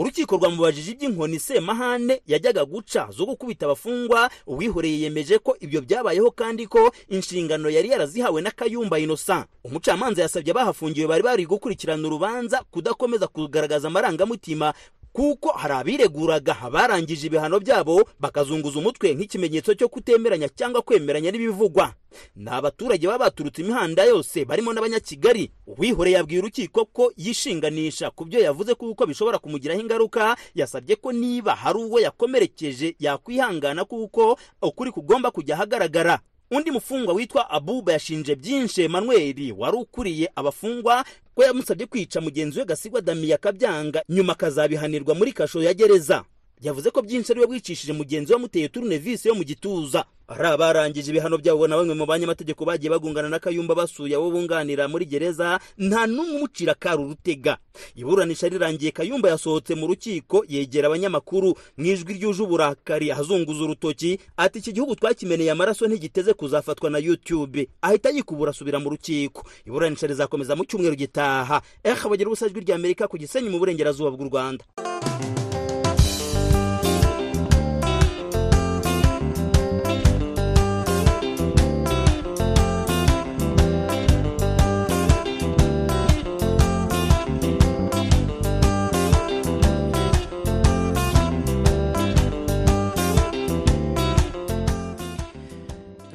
Urukiko 0.00 0.36
rwamubajije 0.36 0.90
iby'inkoni 0.92 1.38
semahane 1.38 2.22
yajyaga 2.26 2.64
guca 2.64 3.08
zo 3.12 3.26
gukubita 3.26 3.66
abafungwa 3.66 4.30
uwihoreye 4.46 5.00
yemeje 5.00 5.38
ko 5.38 5.56
ibyo 5.60 5.80
byabayeho 5.84 6.30
kandi 6.30 6.66
ko 6.66 6.88
inshingano 7.08 7.68
yari 7.70 7.88
yarazihawe 7.92 8.40
na 8.42 8.50
kayumba 8.50 8.96
inosa 8.98 9.44
umucamanza 9.64 10.22
yasabye 10.22 10.50
abahafungiwe 10.56 11.06
bari 11.06 11.22
bari 11.22 11.44
gukurikirana 11.46 12.06
urubanza 12.08 12.64
kudakomeza 12.72 13.26
kugaragaza 13.28 13.88
amarangamutima 13.88 14.72
kuko 15.12 15.48
hari 15.52 15.74
abireguraga 15.74 16.56
abarangije 16.62 17.26
ibihano 17.26 17.60
byabo 17.60 18.08
bakazunguza 18.20 18.78
umutwe 18.78 19.14
nk'ikimenyetso 19.14 19.74
cyo 19.74 19.88
kutemeranya 19.88 20.48
cyangwa 20.48 20.82
kwemeranya 20.82 21.30
n'ibivugwa. 21.30 21.94
Ni 22.36 22.50
abaturage 22.50 23.06
baba 23.06 23.24
baturutse 23.30 23.62
imihanda 23.62 24.04
yose 24.04 24.44
barimo 24.44 24.72
n'abanyakigali. 24.72 25.50
Uwihoreye 25.66 26.16
yabwiye 26.16 26.40
urukiko 26.40 26.84
ko 26.84 27.12
yishinganisha 27.16 28.10
ku 28.10 28.24
byo 28.24 28.40
yavuze 28.40 28.74
kuko 28.74 29.06
bishobora 29.06 29.38
kumugiraho 29.38 29.80
ingaruka 29.80 30.36
yasabye 30.54 30.96
ko 30.96 31.12
niba 31.12 31.54
hari 31.54 31.78
uwo 31.78 32.00
yakomerekeje 32.00 32.94
yakwihangana 32.98 33.84
kuko 33.84 34.38
ukuri 34.62 34.90
kugomba 34.90 35.30
kujya 35.30 35.54
ahagaragara. 35.54 36.18
Undi 36.50 36.70
mufungwa 36.70 37.14
witwa 37.14 37.50
abuba 37.50 37.92
yashinje 37.92 38.34
byinshi 38.34 38.82
emanuweli 38.82 39.52
wari 39.52 39.76
ukuriye 39.76 40.30
abafungwa 40.34 41.04
ko 41.40 41.44
yamusabye 41.46 41.86
kwica 41.86 42.20
mugenzi 42.20 42.58
we 42.58 42.64
gasigwa 42.64 43.00
damiya 43.00 43.34
akabyanga 43.36 44.02
nyuma 44.08 44.32
akazabihanirwa 44.32 45.14
muri 45.14 45.32
kasho 45.32 45.62
ya 45.62 45.74
gereza. 45.74 46.24
Yavuze 46.60 46.90
ko 46.90 47.02
byinshi 47.02 47.32
ari 47.32 47.40
we 47.40 47.46
wicishije 47.46 47.92
mugenzi 47.92 48.32
we 48.32 48.36
amuteye 48.38 48.68
turunevisi 48.68 49.28
yo 49.28 49.34
mu 49.34 49.44
gituza. 49.44 50.04
Ari 50.30 50.46
abarangije 50.46 51.10
ibihano 51.10 51.38
byabo 51.42 51.66
na 51.66 51.74
bamwe 51.76 51.94
mu 51.94 52.06
banyamategeko 52.06 52.62
bagiye 52.64 52.90
bagungana 52.90 53.28
na 53.28 53.38
kayumba 53.42 53.74
basuye 53.74 54.14
abo 54.14 54.30
bunganira 54.30 54.86
muri 54.88 55.02
gereza 55.06 55.58
nta 55.78 56.06
n'umwe 56.06 56.36
umucira 56.38 56.74
kari 56.78 57.02
urutega 57.02 57.58
iburanisha 57.98 58.46
rirangiye 58.48 58.94
kayumba 58.94 59.28
yasohotse 59.34 59.74
mu 59.74 59.86
rukiko 59.90 60.44
yegera 60.48 60.86
abanyamakuru. 60.86 61.58
Mu 61.76 61.84
ijwi 61.86 62.14
ryuje 62.14 62.42
uburakari 62.46 63.10
ahazunguza 63.10 63.64
urutoki 63.64 64.18
ati 64.36 64.58
iki 64.58 64.72
gihugu 64.72 64.94
twakimeneye 64.94 65.50
amaraso 65.50 65.86
ntigiteze 65.90 66.34
kuzafatwa 66.34 66.90
na 66.90 66.98
youtube. 66.98 67.66
Ahita 67.82 68.10
yikubura 68.14 68.50
asubira 68.54 68.78
mu 68.78 68.90
rukiko. 68.94 69.42
Iburanisha 69.66 70.06
rizakomeza 70.06 70.54
mu 70.56 70.62
cyumweru 70.64 70.94
gitaha. 70.94 71.58
Eha 71.82 72.06
bagira 72.08 72.30
ubusa 72.30 72.46
ijwi 72.46 72.60
rya 72.62 72.74
amerika 72.78 73.08
ku 73.10 73.18
gisenyi 73.18 73.50
mu 73.50 73.58
burengerazuba 73.58 74.10
bw'u 74.14 74.28
rwanda. 74.30 74.62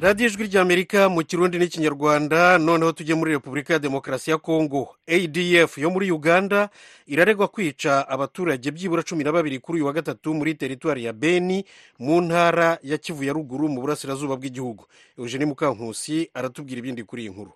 Radiyo 0.00 0.28
ijwi 0.28 0.46
ry'amerika 0.46 1.08
mu 1.08 1.22
kirundi 1.24 1.58
n'ikinyarwanda 1.58 2.58
noneho 2.58 2.92
tujye 2.92 3.14
muri 3.14 3.32
repubulika 3.32 3.72
ya 3.72 3.78
demokarasi 3.78 4.30
ya 4.30 4.38
kongo 4.38 4.88
adf 5.08 5.78
yo 5.78 5.90
muri 5.90 6.10
uganda 6.12 6.68
iraregwa 7.06 7.48
kwica 7.48 8.08
abaturage 8.08 8.70
byibura 8.70 9.02
cumi 9.02 9.24
na 9.24 9.32
babiri 9.32 9.58
kuri 9.58 9.78
uyu 9.78 9.86
wa 9.86 9.92
gatatu 9.92 10.34
muri 10.34 10.54
teritwari 10.54 11.04
ya 11.04 11.12
beni 11.12 11.64
mu 11.98 12.20
ntara 12.20 12.78
ya 12.82 12.98
kivu 12.98 13.24
ya 13.24 13.32
ruguru 13.32 13.68
mu 13.68 13.80
burasirazuba 13.80 14.36
bw'igihugu. 14.36 14.84
Eugene 15.18 15.44
mukankusi 15.46 16.30
aratubwira 16.34 16.78
ibindi 16.78 17.02
kuri 17.04 17.22
iyi 17.22 17.30
nkuru. 17.30 17.52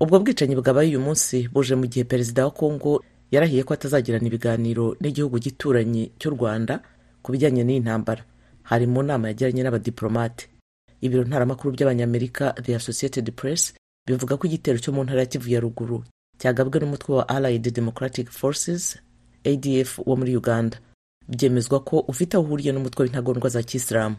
Ubwo 0.00 0.18
bwicanyi 0.18 0.56
bwabaye 0.56 0.88
uyu 0.88 1.00
munsi 1.00 1.48
buje 1.52 1.74
mu 1.74 1.86
gihe 1.86 2.04
perezida 2.04 2.44
wa 2.44 2.50
kongo 2.50 3.04
yarahiye 3.30 3.62
ko 3.62 3.74
atazagirana 3.74 4.26
ibiganiro 4.26 4.96
n'igihugu 5.00 5.38
gituranyi 5.38 6.12
cy'u 6.18 6.30
rwanda 6.38 6.80
ku 7.22 7.32
bijyanye 7.32 7.64
n'iyi 7.64 7.80
ntambara 7.82 8.22
hari 8.62 8.86
mu 8.86 9.02
nama 9.02 9.28
yagiranye 9.28 9.62
n'abadiplomate 9.62 10.48
ibiro 11.00 11.24
ntaramakuru 11.24 11.74
by'abanyamerika 11.74 12.52
the 12.62 12.74
associated 12.76 13.32
press 13.32 13.74
bivuga 14.06 14.36
ko 14.36 14.46
igitero 14.46 14.78
cyo 14.78 14.92
mu 14.92 15.04
ntara 15.04 15.20
ya 15.20 15.26
kivu 15.26 15.48
ya 15.50 15.60
ruguru 15.60 16.04
cyagabwe 16.38 16.80
n'umutwe 16.80 17.14
wa 17.16 17.28
allied 17.28 17.72
democratic 17.72 18.30
forces 18.30 18.98
adf 19.44 19.98
wo 20.06 20.16
muri 20.16 20.36
uganda. 20.36 20.76
Byemezwa 21.28 21.80
ko 21.84 21.98
ufite 22.08 22.34
aho 22.36 22.44
uhuriye 22.44 22.72
n'umutwe 22.72 23.02
w'intagondwa 23.04 23.48
za 23.50 23.62
kisilamu 23.62 24.16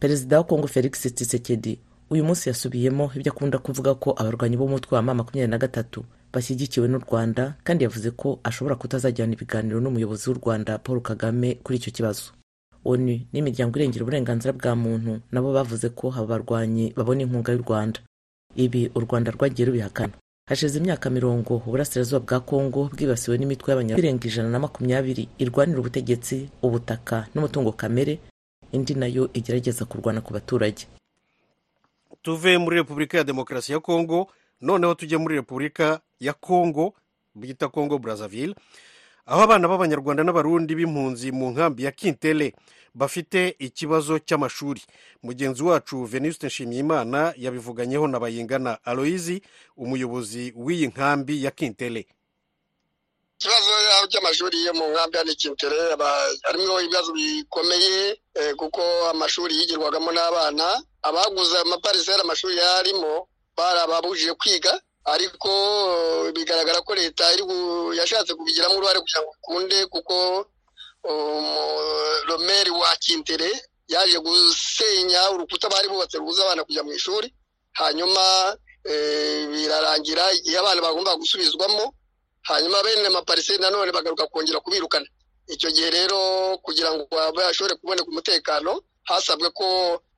perezida 0.00 0.38
wa 0.38 0.44
kongo 0.44 0.66
felix 0.68 1.14
tshisekedi 1.14 1.78
uyu 2.10 2.24
munsi 2.24 2.48
yasubiyemo 2.48 3.10
ibyo 3.16 3.32
akunda 3.32 3.58
kuvuga 3.58 3.94
ko 3.94 4.10
abarwanyi 4.18 4.56
b'umutwe 4.56 4.96
wa 4.96 5.02
ma 5.02 5.14
makumyabiri 5.14 5.50
na 5.50 5.58
gatatu 5.58 6.04
bashyigikiwe 6.32 6.88
n'u 6.88 6.98
rwanda 6.98 7.54
kandi 7.64 7.84
yavuze 7.84 8.10
ko 8.10 8.40
ashobora 8.44 8.76
kutazajyana 8.76 9.32
ibiganiro 9.32 9.80
n'umuyobozi 9.80 10.30
w'u 10.30 10.38
rwanda 10.42 10.78
paul 10.78 11.00
kagame 11.00 11.54
kuri 11.64 11.78
icyo 11.78 11.92
kibazo. 11.92 12.22
Onu 12.84 13.20
n'imiryango 13.32 13.78
irengera 13.78 14.02
uburenganzira 14.04 14.52
bwa 14.52 14.72
muntu 14.76 15.20
nabo 15.32 15.52
bavuze 15.52 15.88
ko 15.92 16.08
aba 16.16 16.26
barwanyi 16.26 16.92
babona 16.96 17.22
inkunga 17.22 17.52
y'u 17.52 17.62
rwanda. 17.66 18.00
Ibi 18.56 18.90
u 18.94 19.00
rwanda 19.00 19.30
rwagiye 19.30 19.66
rubihakana. 19.68 20.12
Hashize 20.48 20.78
imyaka 20.78 21.10
mirongo 21.10 21.62
uburasirazuba 21.66 22.20
bwa 22.26 22.40
kongo 22.40 22.90
bwibasiwe 22.92 23.38
n'imitwe 23.38 23.70
y'abanyarwanda 23.70 24.02
irenga 24.08 24.26
ijana 24.28 24.48
na 24.50 24.58
makumyabiri 24.58 25.28
irwanira 25.38 25.78
ubutegetsi 25.80 26.50
ubutaka 26.62 27.28
n'umutungo 27.34 27.72
kamere 27.72 28.18
indi 28.72 28.94
na 28.94 29.06
yo 29.06 29.30
igerageza 29.32 29.84
kurwana 29.84 30.20
ku 30.20 30.32
baturage. 30.34 30.86
Tuve 32.22 32.58
muri 32.58 32.76
repubulika 32.76 33.18
ya 33.18 33.24
demokarasi 33.24 33.72
ya 33.72 33.80
kongo 33.80 34.28
noneho 34.60 34.94
tujye 34.94 35.16
muri 35.18 35.34
repubulika 35.34 36.00
ya 36.20 36.32
kongo 36.32 36.94
bita 37.34 37.68
kongo 37.68 37.98
brazzaville. 37.98 38.54
Aho 39.30 39.40
abana 39.46 39.68
b'abanyarwanda 39.70 40.22
n'abarundi 40.26 40.74
b'impunzi 40.74 41.30
mu 41.32 41.50
nkambi 41.54 41.84
ya 41.86 41.92
kintele 41.92 42.54
bafite 42.94 43.54
ikibazo 43.58 44.18
cy'amashuri. 44.18 44.82
Mugenzi 45.22 45.62
wacu 45.62 46.04
venuste 46.04 46.46
nshimiyimana 46.46 47.34
yabivuganyeho 47.36 48.06
na 48.10 48.18
bayingana 48.20 48.78
aloyizi 48.84 49.42
umuyobozi 49.76 50.52
w'iyi 50.56 50.86
nkambi 50.90 51.44
ya 51.44 51.50
kintele. 51.50 52.06
Ikibazo 53.38 53.72
cy'amashuri 54.10 54.64
yo 54.66 54.74
mu 54.74 54.84
nkambi 54.90 55.16
ya 55.16 55.24
nikintere 55.24 55.76
harimo 56.42 56.80
ibibazo 56.80 57.12
bikomeye 57.12 58.20
kuko 58.56 58.82
amashuri 59.10 59.54
yigirwagamo 59.58 60.12
n'abana. 60.12 60.82
Abaguze 61.02 61.58
amapariseri 61.58 62.20
amashuri 62.20 62.56
yarimo 62.56 63.28
barababujije 63.56 64.34
kwiga 64.34 64.80
ariko 65.14 65.50
bigaragara 66.34 66.80
ko 66.86 66.94
leta 66.94 67.24
yashatse 67.98 68.34
kubigiramo 68.34 68.74
uruhare 68.76 69.00
kugira 69.00 69.20
ngo 69.22 69.30
bikunde 69.34 69.78
kuko 69.86 70.16
romeri 72.28 72.70
wa 72.70 72.96
kintere 72.96 73.50
yaje 73.88 74.18
gusenya 74.18 75.30
urukuta 75.30 75.68
bari 75.68 75.88
bubatse 75.88 76.18
rubuza 76.18 76.42
abana 76.44 76.64
kujya 76.64 76.82
mu 76.82 76.92
ishuri 76.92 77.28
hanyuma 77.72 78.56
birarangira 79.52 80.32
igihe 80.32 80.58
abana 80.58 80.80
bagomba 80.82 81.16
gusubizwamo 81.16 81.94
hanyuma 82.42 82.82
bene 82.82 83.06
amapariseri 83.06 83.58
nanone 83.62 83.92
bagaruka 83.92 84.26
kongera 84.26 84.60
kubirukana. 84.60 85.06
Icyo 85.50 85.70
gihe 85.70 85.90
rero 85.90 86.18
kugira 86.62 86.92
ngo 86.94 87.04
bashobore 87.36 87.74
kuboneka 87.76 88.08
umutekano 88.08 88.80
hasabwe 89.04 89.50
ko 89.50 89.66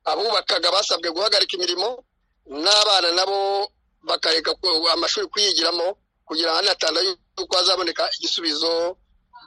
abubakaga 0.05 0.71
basabwe 0.71 1.11
guhagarika 1.11 1.57
imirimo 1.57 2.05
n'abana 2.47 3.11
nabo 3.17 3.73
bakareka 4.03 4.51
amashuri 4.93 5.27
kuyigiramo 5.27 5.97
kugira 6.25 6.51
ngo 6.51 6.57
hanatanda 6.57 7.01
yuko 7.37 7.57
hazaboneka 7.57 8.09
igisubizo 8.19 8.97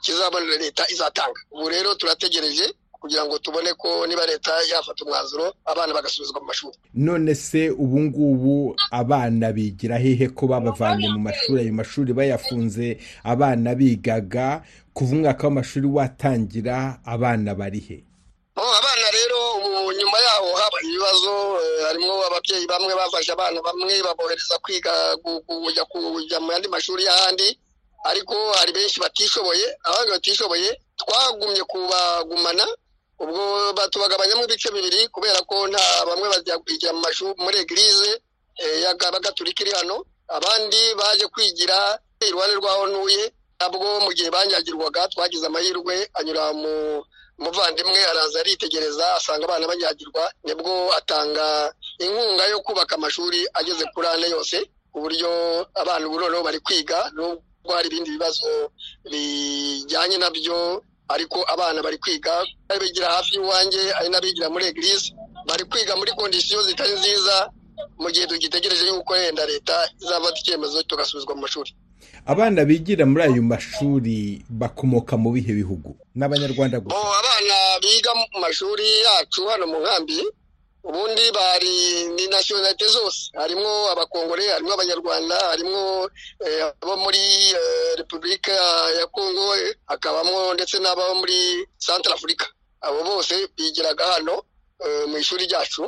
kizabonera 0.02 0.56
leta 0.56 0.84
izatanga. 0.90 1.40
Ubu 1.50 1.68
rero 1.68 1.94
turategereje 1.94 2.74
kugira 2.92 3.24
ngo 3.24 3.38
tubone 3.38 3.74
ko 3.74 4.06
niba 4.06 4.26
leta 4.26 4.52
yafata 4.70 5.04
umwanzuro 5.04 5.54
abana 5.64 5.94
bagasubizwa 5.94 6.40
mu 6.40 6.46
mashuri. 6.46 6.76
None 6.94 7.34
se 7.34 7.70
ubu 7.70 8.00
ngubu 8.00 8.76
abana 8.90 9.52
bigira 9.52 9.98
hehe 9.98 10.28
ko 10.28 10.46
babavanye 10.46 11.08
mu 11.08 11.18
mashuri? 11.18 11.60
Ayo 11.60 11.72
mashuri 11.72 12.12
bayafunze 12.12 12.98
abana 13.24 13.74
bigaga 13.74 14.62
kuva 14.94 15.12
umwaka 15.16 15.46
w'amashuri 15.46 15.86
watangira 15.86 17.00
abana 17.04 17.54
bari 17.54 17.80
he 17.80 17.98
abana 18.56 19.06
rero 19.12 19.38
ubu 19.60 19.92
nyuma 19.92 20.18
yaho 20.26 20.48
habaye 20.56 20.65
ibibazo 20.84 21.32
harimo 21.86 22.12
ababyeyi 22.28 22.66
bamwe 22.66 22.94
bafashe 22.94 23.32
abana 23.32 23.62
bamwe 23.62 24.02
babohereza 24.02 24.58
kwiga 24.58 24.92
kujya 25.90 26.40
mu 26.40 26.52
yandi 26.52 26.68
mashuri 26.68 27.04
y'ahandi 27.04 27.48
ariko 28.04 28.34
hari 28.58 28.72
benshi 28.72 29.00
batishoboye 29.00 29.66
abandi 29.84 30.10
batishoboye 30.10 30.70
twagumye 31.00 31.62
kubagumana 31.64 32.66
ubwo 33.18 33.72
batubagabanyamo 33.72 34.44
ibice 34.44 34.68
bibiri 34.70 35.08
kubera 35.08 35.40
ko 35.48 35.66
nta 35.68 36.04
bamwe 36.08 36.28
bajya 36.28 36.58
kwigira 36.58 36.92
mu 36.92 37.00
mashuri 37.00 37.34
muri 37.38 37.56
egirize 37.64 38.10
y'agaturika 38.84 39.62
iri 39.64 39.72
hano 39.72 40.04
abandi 40.28 40.80
baje 40.98 41.26
kwigira 41.32 41.98
iruhande 42.26 42.54
rw'aho 42.60 42.86
ntuye 42.92 43.32
nabwo 43.60 44.00
mu 44.04 44.10
gihe 44.12 44.28
banyagirwaga 44.30 45.08
twagize 45.08 45.46
amahirwe 45.46 46.08
anyura 46.14 46.52
mu 46.52 47.04
umuvandimwe 47.38 48.00
araza 48.10 48.40
aritegereza 48.40 49.04
asanga 49.18 49.44
abana 49.44 49.66
banyagirwa 49.70 50.24
ni 50.44 50.54
bwo 50.58 50.74
atanga 50.98 51.46
inkunga 52.04 52.44
yo 52.52 52.58
kubaka 52.66 52.94
amashuri 52.96 53.40
ageze 53.58 53.84
kuri 53.94 54.06
ane 54.08 54.26
yose 54.34 54.56
ku 54.92 54.98
buryo 55.04 55.30
abana 55.74 56.06
ubu 56.06 56.16
noneho 56.20 56.42
bari 56.42 56.60
kwiga 56.66 56.98
nubwo 57.14 57.70
hari 57.76 57.86
ibindi 57.88 58.10
bibazo 58.16 58.48
bijyanye 59.10 60.16
na 60.18 60.30
byo 60.30 60.82
ariko 61.14 61.38
abana 61.54 61.82
bari 61.82 61.98
kwiga 61.98 62.34
bari 62.68 62.80
bigira 62.84 63.08
hafi 63.14 63.34
y'iwanjye 63.36 63.82
ari 63.98 64.08
n'abigira 64.08 64.48
muri 64.50 64.64
egirize 64.70 65.12
bari 65.48 65.64
kwiga 65.70 65.92
muri 65.96 66.12
kondisiyo 66.18 66.62
zitari 66.62 66.92
nziza 66.98 67.36
mu 68.00 68.08
gihe 68.10 68.26
tugitegereje 68.26 68.86
yuko 68.88 69.12
wenda 69.12 69.46
leta 69.46 69.76
izafata 70.02 70.38
icyemezo 70.40 70.82
tugasubizwa 70.88 71.34
mu 71.36 71.40
mashuri. 71.44 71.70
Abana 72.26 72.64
bigira 72.64 73.06
muri 73.06 73.22
ayo 73.22 73.42
mashuri 73.42 74.42
bakomoka 74.50 75.14
mu 75.16 75.30
bihe 75.34 75.52
bihugu 75.60 75.96
n'abanyarwanda 76.14 76.80
gusa. 76.80 76.96
Abana 76.96 77.56
biga 77.82 78.12
mu 78.14 78.26
mashuri 78.40 78.86
yacu 79.06 79.46
hano 79.48 79.66
mu 79.66 79.78
nkambi 79.82 80.18
ubundi 80.86 81.24
bari 81.34 81.74
ni 82.14 82.24
nasiyonalite 82.30 82.86
zose. 82.86 83.30
Harimo 83.38 83.70
abakongore 83.92 84.44
harimo 84.54 84.72
abanyarwanda 84.74 85.36
harimo 85.50 86.08
abo 86.82 86.94
muri 87.04 87.22
repubulika 87.98 88.52
ya 88.98 89.06
kongo 89.06 89.46
hakabamo 89.86 90.54
ndetse 90.54 90.78
n'abo 90.78 91.14
muri 91.20 91.66
santara 91.78 92.14
afurika 92.14 92.46
abo 92.80 93.02
bose 93.04 93.34
bigiraga 93.56 94.04
hano 94.14 94.42
mu 95.10 95.16
ishuri 95.18 95.46
ryacu. 95.46 95.86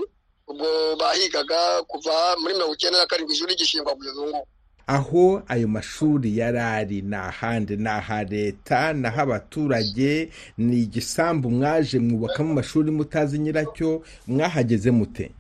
Ubwo 0.49 0.97
bahigaga 0.97 1.83
kuva 1.85 2.37
muri 2.41 2.55
mirongo 2.55 2.75
icyenda 2.75 2.99
na 2.99 3.07
karindwi 3.07 3.35
ishuri 3.35 3.55
gishingwa 3.55 3.93
kugeza 3.95 4.17
ubu 4.21 4.29
ngubu. 4.31 4.49
Aho 4.97 5.43
ayo 5.49 5.69
mashuri 5.69 6.39
yari 6.39 6.59
ari 6.59 6.99
ni 7.03 7.17
ahandi 7.17 7.77
ni 7.77 7.89
aha 7.89 8.23
leta 8.25 8.93
ni 8.93 9.07
abaturage 9.09 10.33
ni 10.59 10.77
igisambu 10.83 11.51
mwaje 11.51 11.99
mwubakamo 11.99 12.53
amashuri 12.53 12.91
mutazi 12.91 13.39
nyiracyo 13.39 14.03
mwahageze 14.27 14.91
mute? 14.91 15.31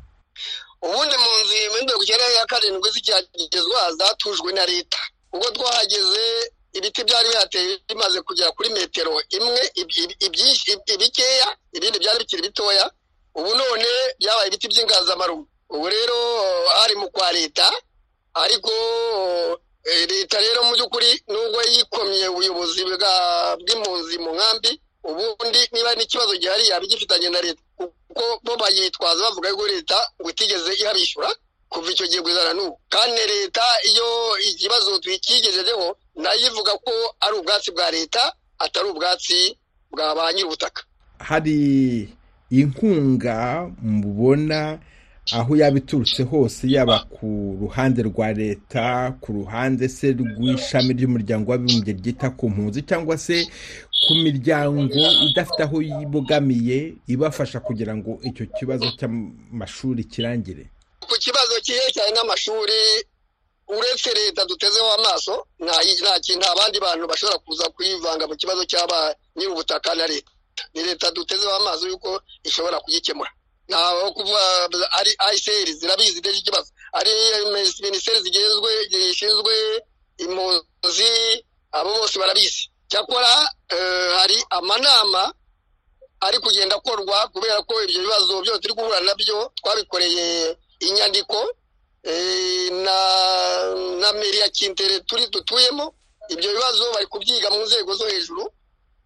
Ubundi 0.83 1.17
mu 1.23 1.31
nzu 1.41 1.55
mirongo 1.75 2.03
icyenda 2.05 2.27
na 2.39 2.47
karindwi 2.47 2.91
zikihagezwa 2.91 3.81
zatujwe 3.99 4.53
na 4.53 4.67
leta. 4.67 4.99
Ubwo 5.33 5.51
twahageze 5.51 6.25
ibiti 6.73 7.05
byari 7.05 7.29
bihateye 7.29 7.79
bimaze 7.89 8.21
kugera 8.23 8.51
kuri 8.53 8.69
metero 8.71 9.13
imwe 9.37 9.61
ibikeya 10.95 11.49
ibindi 11.73 11.99
byari 11.99 12.19
bikiri 12.19 12.43
bitoya. 12.43 12.91
Ubu 13.35 13.51
none 13.57 13.87
byabaye 14.21 14.49
ibiti 14.49 14.69
by'inganzamarumbu 14.69 15.49
ubu 15.71 15.89
rero 15.89 16.17
hari 16.81 16.95
mu 16.97 17.11
kwa 17.11 17.33
leta 17.33 17.67
ariko 18.35 18.73
leta 20.09 20.37
rero 20.41 20.62
mu 20.69 20.73
by'ukuri 20.77 21.11
nubwo 21.29 21.61
yikomye 21.73 22.29
ubuyobozi 22.29 22.85
bw'impunzi 22.85 24.19
mu 24.19 24.31
nkambi 24.37 24.73
ubundi 25.09 25.61
niba 25.73 25.95
n'ikibazo 25.97 26.37
gihari 26.37 26.69
yaba 26.69 26.85
igifitanye 26.85 27.29
na 27.31 27.41
leta. 27.41 27.62
Kuko 27.79 28.25
bo 28.45 28.57
bayitwaza 28.61 29.23
bavuga 29.25 29.55
ko 29.57 29.64
leta 29.67 29.97
ngo 30.21 30.29
itigeze 30.31 30.73
ihabishyura 30.75 31.31
kuva 31.71 31.88
icyo 31.93 32.07
gihe 32.11 32.21
kugeza 32.23 32.53
n'ubu. 32.55 32.77
Kandi 32.93 33.21
leta 33.33 33.64
iyo 33.91 34.09
ikibazo 34.51 34.99
tukigejejeho 34.99 35.97
na 36.17 36.33
yo 36.35 36.47
ivuga 36.53 36.73
ko 36.85 36.93
ari 37.21 37.35
ubwatsi 37.38 37.71
bwa 37.73 37.91
leta 37.91 38.23
atari 38.59 38.88
ubwatsi 38.91 39.57
bwa 39.91 40.14
ba 40.14 40.33
nyir'ubutaka. 40.33 40.83
Hari 41.19 42.09
inkunga 42.51 43.69
mubona 43.83 44.79
aho 45.33 45.57
yaba 45.57 45.79
iturutse 45.79 46.23
hose 46.23 46.64
yaba 46.71 46.99
ku 47.05 47.57
ruhande 47.61 48.03
rwa 48.03 48.33
leta 48.33 49.12
ku 49.21 49.33
ruhande 49.33 49.88
se 49.88 50.12
rw'ishami 50.12 50.93
ry'umuryango 50.99 51.51
w'abibumbye 51.51 51.93
ryita 52.01 52.31
ku 52.31 52.49
mpunzi 52.51 52.83
cyangwa 52.83 53.19
se 53.19 53.37
ku 54.07 54.12
miryango 54.25 54.99
idafite 55.29 55.62
aho 55.62 55.83
yibogamiye 55.83 56.95
ibafasha 57.07 57.61
kugira 57.61 57.93
ngo 57.97 58.19
icyo 58.29 58.47
kibazo 58.59 58.87
cy'amashuri 58.99 60.05
kirangire? 60.05 60.64
Ku 61.09 61.14
kibazo 61.25 61.55
cyerekeranye 61.61 62.12
n'amashuri 62.14 62.79
uretse 63.69 64.11
leta 64.21 64.45
dutezeho 64.47 64.88
amaso 64.99 65.35
nta 65.61 66.51
abandi 66.53 66.77
bantu 66.81 67.05
bashobora 67.11 67.38
kuza 67.45 67.69
kwivanga 67.75 68.25
mu 68.29 68.37
kibazo 68.37 68.64
cy'aba 68.64 69.14
nyir'ubutaka 69.37 69.95
na 69.95 70.07
leta. 70.07 70.31
Ni 70.75 70.83
leta 70.83 71.11
dutezeho 71.11 71.53
amaso 71.61 71.85
y'uko 71.88 72.21
ishobora 72.45 72.81
kugikemura 72.81 73.31
ntaho 73.69 74.13
kuvuga 74.17 74.41
ari 74.99 75.13
ayiseri 75.19 75.73
zirabizi 75.79 76.21
neza 76.21 76.39
ikibazo 76.39 76.71
ari 76.93 77.11
minisiteri 77.85 78.21
zigezwe 78.25 78.71
zishinzwe 78.91 79.55
impunzi 80.25 81.11
abo 81.73 81.91
bose 82.01 82.19
barabizi. 82.19 82.71
Cyakora 82.91 83.29
hari 84.19 84.37
amanama 84.51 85.33
ari 86.21 86.39
kugenda 86.41 86.77
akorwa 86.77 87.29
kubera 87.29 87.63
ko 87.63 87.75
ibyo 87.85 88.01
bibazo 88.03 88.41
byose 88.43 88.59
turi 88.61 88.75
guhura 88.75 89.01
na 89.01 89.15
byo 89.15 89.53
twabikoreye 89.61 90.57
inyandiko 90.81 91.37
na 94.01 94.13
meri 94.13 94.39
ya 94.39 94.49
kintere 94.49 95.01
turi 95.01 95.27
dutuyemo. 95.29 95.95
Ibyo 96.29 96.51
bibazo 96.53 96.93
bari 96.93 97.07
kubyiga 97.07 97.51
mu 97.51 97.61
nzego 97.65 97.95
zo 97.95 98.07
hejuru 98.09 98.53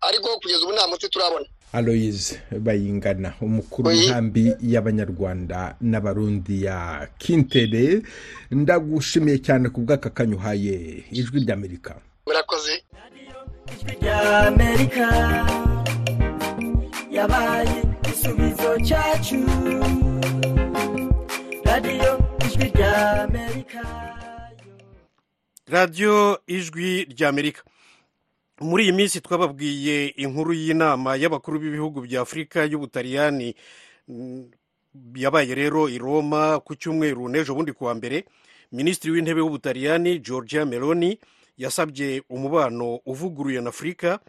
ariko 0.01 0.39
kugeza 0.41 0.63
ubu 0.65 0.73
nta 0.73 0.87
muti 0.87 1.09
turabona. 1.09 1.47
Aloyize 1.73 2.41
bayingana 2.61 3.33
umukuru 3.41 3.89
w'inkambi 3.89 4.45
y'abanyarwanda 4.73 5.77
n'abarundi 5.81 6.65
ya 6.65 7.09
kintere 7.19 8.03
ndagushimiye 8.51 9.39
cyane 9.47 9.69
ku 9.73 9.81
bw'aka 9.81 10.11
kanyuhaye 10.11 11.05
ijwi 11.11 11.41
ry'amerika. 11.45 11.93
Murakoze. 12.27 12.75
Ijwi 13.73 13.93
ry'amerika 14.01 15.07
yabaye 17.17 17.77
igisubizo 18.05 18.71
cyacu. 18.89 19.39
Radiyo 21.65 22.11
ijwi 22.47 22.65
ry'amerika. 22.75 23.81
Radiyo 25.73 26.41
ijwi 26.47 26.89
ry'amerika. 27.13 27.63
Muri 28.63 28.83
iyi 28.85 28.93
minsi 28.93 29.21
twababwiye 29.21 30.07
inkuru 30.17 30.53
y'inama 30.55 31.17
y'abakuru 31.17 31.59
b'ibihugu 31.61 32.01
bya 32.07 32.21
afurika 32.23 32.65
y'ubutaliyani 32.65 33.55
yabaye 35.17 35.55
rero 35.55 35.89
i 35.89 35.99
roma 35.99 36.61
ku 36.61 36.75
cyumweru 36.77 37.29
n'ejo 37.29 37.55
bundi 37.55 37.73
kuwa 37.73 37.95
mbere 37.95 38.25
minisitiri 38.73 39.13
w'intebe 39.13 39.41
w'ubutaliyani 39.41 40.19
georgia 40.19 40.65
meloni 40.65 41.19
yasabye 41.59 42.23
umubano 42.29 43.01
uvuguruye 43.07 43.61
na 43.61 43.69
afurika 43.71 44.21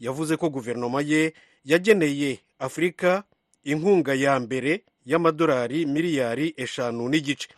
yavuze 0.00 0.36
ko 0.36 0.48
guverinoma 0.50 1.00
ye 1.02 1.32
yageneye 1.64 2.38
afurika 2.58 3.24
inkunga 3.64 4.14
ya 4.14 4.40
mbere 4.40 4.84
y'amadolari 5.06 5.86
miliyari 5.86 6.54
eshanu 6.56 7.08
n'igice. 7.08 7.48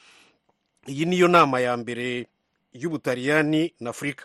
Iyi 0.88 1.04
niyo 1.04 1.28
nama 1.28 1.60
ya 1.60 1.76
mbere 1.76 2.26
y'ubutaliyani 2.72 3.72
na 3.80 3.90
afurika 3.90 4.24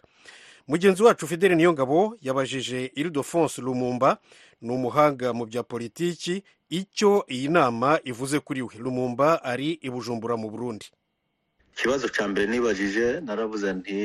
mugenzi 0.69 1.03
wacu 1.03 1.27
fidele 1.27 1.55
niyongabo 1.55 2.17
yabajije 2.21 2.91
iridofonse 2.95 3.61
lumumba 3.61 4.17
ni 4.61 4.71
umuhanga 4.71 5.33
mu 5.33 5.45
bya 5.45 5.63
politiki 5.63 6.43
icyo 6.69 7.25
iyi 7.27 7.47
nama 7.47 7.99
ivuze 8.03 8.39
kuri 8.39 8.61
we. 8.61 8.69
Lumumba 8.77 9.43
ari 9.43 9.69
i 9.81 9.89
bujumbura 9.89 10.37
mu 10.37 10.49
burundi. 10.49 10.85
Ikibazo 11.79 12.07
cya 12.11 12.27
mbere 12.27 12.47
nibajije 12.47 13.21
naravuze 13.25 13.73
nti 13.73 13.95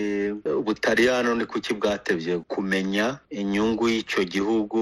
ubutaliyano 0.60 1.34
ni 1.34 1.44
kuki 1.46 1.74
bwatebye 1.74 2.38
kumenya 2.46 3.18
inyungu 3.30 3.88
y'icyo 3.88 4.22
gihugu 4.24 4.80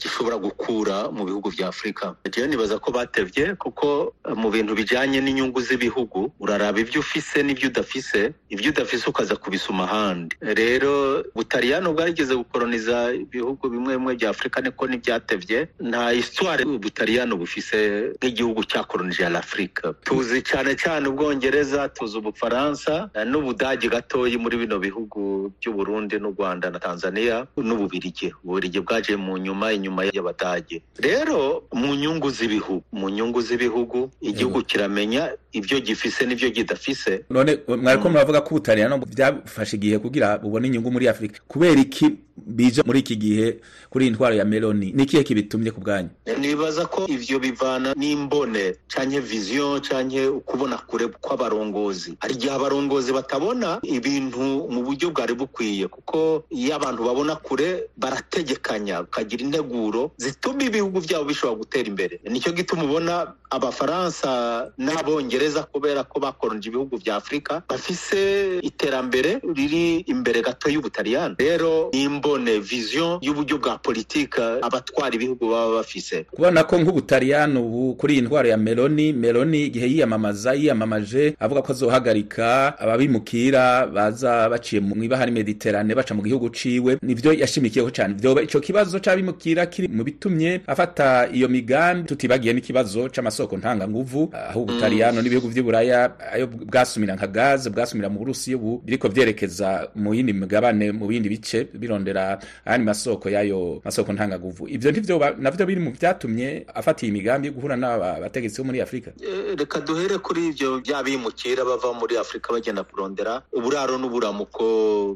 gishobora 0.00 0.36
gukura 0.36 1.10
mu 1.14 1.22
bihugu 1.24 1.50
bya 1.54 1.68
afurika 1.70 2.14
rero 2.34 2.46
nibaza 2.50 2.78
ko 2.82 2.90
batebye 2.90 3.54
kuko 3.54 4.14
mu 4.34 4.50
bintu 4.50 4.74
bijyanye 4.74 5.20
n'inyungu 5.22 5.60
z'ibihugu 5.62 6.32
uraraba 6.42 6.80
ibyo 6.82 6.98
ufise 7.00 7.42
n'ibyo 7.46 7.68
udafise 7.70 8.32
ibyo 8.50 8.70
udafise 8.74 9.04
ukaza 9.10 9.36
kubisoma 9.38 9.84
ahandi. 9.86 10.34
Rero 10.42 11.22
ubutaliyano 11.34 11.92
bwarigeze 11.94 12.34
gukoroniza 12.34 13.14
ibihugu 13.14 13.68
bimwe 13.70 13.92
bimwe 13.96 14.14
bya 14.18 14.30
afurika 14.34 14.58
niko 14.60 14.86
ntibyatebye 14.90 15.68
nta 15.80 16.10
histoire 16.10 16.64
ubutaliyano 16.66 17.36
bufise 17.38 17.78
nk'igihugu 18.18 18.64
cyakoronije 18.66 19.26
afurika 19.30 19.94
tuzi 20.04 20.42
cyane 20.42 20.74
cyane 20.74 21.06
ubwongereza 21.08 21.88
tuzi 21.88 22.18
ubufaransa 22.36 23.10
n'ubudage 23.28 23.88
gatoyi 23.88 24.36
muri 24.40 24.56
bino 24.56 24.78
bihugu 24.80 25.52
by'uburundi 25.60 26.16
n'u 26.18 26.32
rwanda 26.32 26.70
na 26.72 26.78
tanzania 26.80 27.46
n'ububirigi. 27.56 28.32
Ububirigi 28.44 28.80
bwaje 28.80 29.16
mu 29.16 29.36
nyuma 29.38 29.72
inyuma 29.76 30.04
y'abadage. 30.08 30.80
Rero 30.98 31.62
mu 31.72 31.94
nyungu 31.94 32.30
z'ibihugu 32.32 32.82
mu 32.92 33.08
nyungu 33.12 33.40
z'ibihugu 33.44 34.10
igihugu 34.20 34.62
kiramenya 34.64 35.36
ibyo 35.52 35.80
gifise 35.80 36.26
n'ibyo 36.26 36.50
kidafise 36.50 37.24
none 37.30 37.58
mwariko 37.68 38.08
muravuga 38.10 38.40
ko 38.40 38.48
ubutaliyano 38.54 38.98
byafashe 38.98 39.76
igihe 39.76 39.98
kugira 39.98 40.38
bubone 40.38 40.66
inyungu 40.68 40.90
muri 40.92 41.08
afurika 41.08 41.40
kubera 41.48 41.80
iki 41.80 42.16
bije 42.36 42.82
muri 42.86 42.98
iki 43.04 43.16
gihe 43.16 43.60
kuri 43.90 44.04
iyi 44.06 44.12
ntwaro 44.16 44.34
ya 44.34 44.44
meloni 44.44 44.92
ni 44.96 45.02
ikihe 45.04 45.22
kibitumye 45.24 45.70
ku 45.70 45.80
bwanyu? 45.84 46.08
Nibaza 46.40 46.86
ko 46.88 47.04
ivyo 47.08 47.38
bivana 47.38 47.92
n'imbone 47.96 48.74
canke 48.88 49.20
viziyo 49.20 49.80
canke 49.84 50.26
ukubona 50.28 50.78
kure 50.88 51.06
kw'abarongozi. 51.20 52.16
Hari 52.24 52.34
igihe 52.34 52.52
abarongozi 52.56 53.12
batabona 53.12 53.78
ibintu 53.84 54.40
mu 54.72 54.80
buryo 54.82 55.10
bwari 55.12 55.34
bukwiye 55.36 55.88
kuko 55.92 56.44
iyo 56.50 56.72
abantu 56.80 57.04
babona 57.04 57.36
kure 57.36 57.92
barategekanya 58.00 59.00
ukagira 59.04 59.44
integuro 59.44 60.10
zituma 60.16 60.64
ibihugu 60.64 61.00
byabo 61.04 61.24
bishobora 61.28 61.58
gutera 61.60 61.84
imbere. 61.88 62.20
Nicyo 62.24 62.52
gituma 62.56 62.84
ubona 62.88 63.34
abafaransa 63.52 64.72
n'abongereza 64.78 65.41
kubera 65.50 66.04
ko 66.04 66.20
bakoronje 66.20 66.68
ibihugu 66.68 66.98
bya 66.98 67.16
afurika 67.16 67.62
bafise 67.68 68.58
iterambere 68.62 69.40
riri 69.56 69.98
imbere 70.06 70.42
gato 70.42 70.70
y'ubutaliyani. 70.70 71.34
Rero 71.38 71.90
n'imbone 71.92 72.58
viziyo 72.58 73.18
y'uburyo 73.22 73.58
bwa 73.58 73.78
politika 73.78 74.58
abatwara 74.62 75.14
ibihugu 75.14 75.50
baba 75.50 75.74
bafise. 75.74 76.24
Kubona 76.30 76.64
ko 76.64 76.78
nk'ubutaliyani 76.78 77.58
ubu 77.58 77.94
kuri 77.94 78.14
iyi 78.14 78.22
ndwara 78.22 78.48
ya 78.48 78.56
meloni 78.56 79.12
meloni 79.12 79.66
igihe 79.66 79.86
yiyamamaza 79.86 80.54
yiyamamaje 80.54 81.34
avuga 81.40 81.62
ko 81.62 81.72
azohagarika 81.72 82.78
ababimukira 82.78 83.86
baza 83.86 84.48
baciye 84.48 84.80
mu 84.80 85.04
ibahari 85.04 85.32
mediterane 85.32 85.94
baca 85.94 86.14
mu 86.14 86.22
gihugu 86.22 86.50
ciwe 86.50 86.98
nivyo 87.02 87.32
yashimikiyeho 87.32 87.90
cyane 87.90 88.14
vyoba 88.14 88.42
ico 88.42 88.60
kibazo 88.60 88.98
c'abimukira 89.00 89.66
kiri 89.66 89.88
mu 89.88 90.04
bitumye 90.04 90.60
afata 90.66 91.28
iyo 91.32 91.48
migambi 91.48 92.08
tutibagiye 92.08 92.54
n'ikibazo 92.54 93.08
c'amasoko 93.08 93.56
ntanganguvu 93.56 94.30
aho 94.32 94.62
ubutaliyano 94.62 95.22
n'ibihugu 95.32 95.48
vy'iburaya 95.54 96.12
ayo 96.32 96.46
bwasumira 96.46 97.16
nka 97.16 97.26
gaze 97.26 97.70
bwasumira 97.70 98.08
mu 98.12 98.18
burusiya 98.20 98.56
ubu 98.56 98.82
biriko 98.84 99.08
vyerekeza 99.08 99.88
mu 99.96 100.12
yindi 100.14 100.32
migabane 100.36 100.92
mu 100.92 101.06
bindi 101.08 101.28
bice 101.32 101.64
birondera 101.72 102.36
ayandi 102.68 102.84
masoko 102.86 103.30
y'ayo 103.32 103.80
masoko 103.84 104.12
ntanganguvu 104.12 104.68
ivyo 104.68 104.90
ntivyo 104.92 105.16
navyo 105.40 105.66
biri 105.66 105.80
mu 105.80 105.90
vyatumye 105.96 106.66
afata 106.74 107.06
iyi 107.06 107.12
migambi 107.12 107.48
yo 107.48 107.54
guhura 107.56 107.76
n'aba 107.76 108.20
bategetsi 108.20 108.60
bo 108.60 108.68
muri 108.68 108.80
afurika 108.84 109.10
reka 109.56 109.80
duhere 109.80 110.18
kuri 110.18 110.52
ivyo 110.52 110.80
by'abimukira 110.84 111.64
bava 111.64 111.92
muri 111.96 112.16
afurika 112.20 112.52
bagenda 112.52 112.84
kurondera 112.84 113.42
uburaro 113.52 113.96
n'uburamuko 113.98 114.64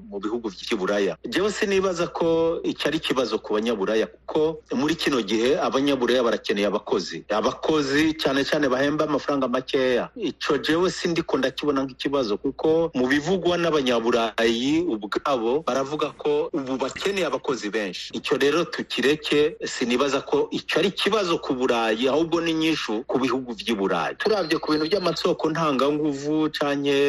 mu 0.09 0.17
bihugu 0.21 0.49
vy'iburaya 0.49 1.17
jewe 1.29 1.53
sinibaza 1.53 2.07
ko 2.09 2.61
icyo 2.65 2.89
ari 2.89 2.97
ikibazo 2.99 3.39
ku 3.39 3.53
banyaburaya 3.55 4.07
kuko 4.07 4.63
muri 4.73 4.95
kino 4.95 5.21
gihe 5.23 5.59
abanyaburaya 5.61 6.23
barakeneye 6.23 6.67
abakozi. 6.67 7.25
Abakozi 7.29 8.15
cyane 8.15 8.45
cyane 8.45 8.69
bahemba 8.69 9.05
amafaranga 9.05 9.49
makeya. 9.49 10.06
Ico 10.17 10.59
jewe 10.59 10.91
sindiko 10.91 11.39
ndakibona 11.39 11.83
nk'ikibazo 11.85 12.37
kuko 12.37 12.91
mu 12.95 13.07
bivugwa 13.07 13.59
n'abanyaburayi 13.59 14.85
ubwabo 14.89 15.63
baravuga 15.67 16.11
ko 16.17 16.51
ubu 16.53 16.77
bakeneye 16.77 17.27
abakozi 17.27 17.71
benshi. 17.71 18.13
Icyo 18.15 18.37
rero 18.39 18.65
tukireke 18.65 19.57
sinibaza 19.65 20.21
ko 20.21 20.49
icyo 20.51 20.79
ari 20.79 20.89
ikibazo 20.89 21.39
ku 21.39 21.55
burayi 21.55 22.09
ahubwo 22.09 22.41
ni 22.41 22.53
nyishu 22.55 23.05
ku 23.07 23.19
bihugu 23.19 23.53
vy'iburayi 23.53 24.17
turabye 24.17 24.59
ku 24.59 24.73
bintu 24.73 24.87
by'amasoko 24.87 25.51
ntanganguvu 25.51 26.51
canke 26.55 27.01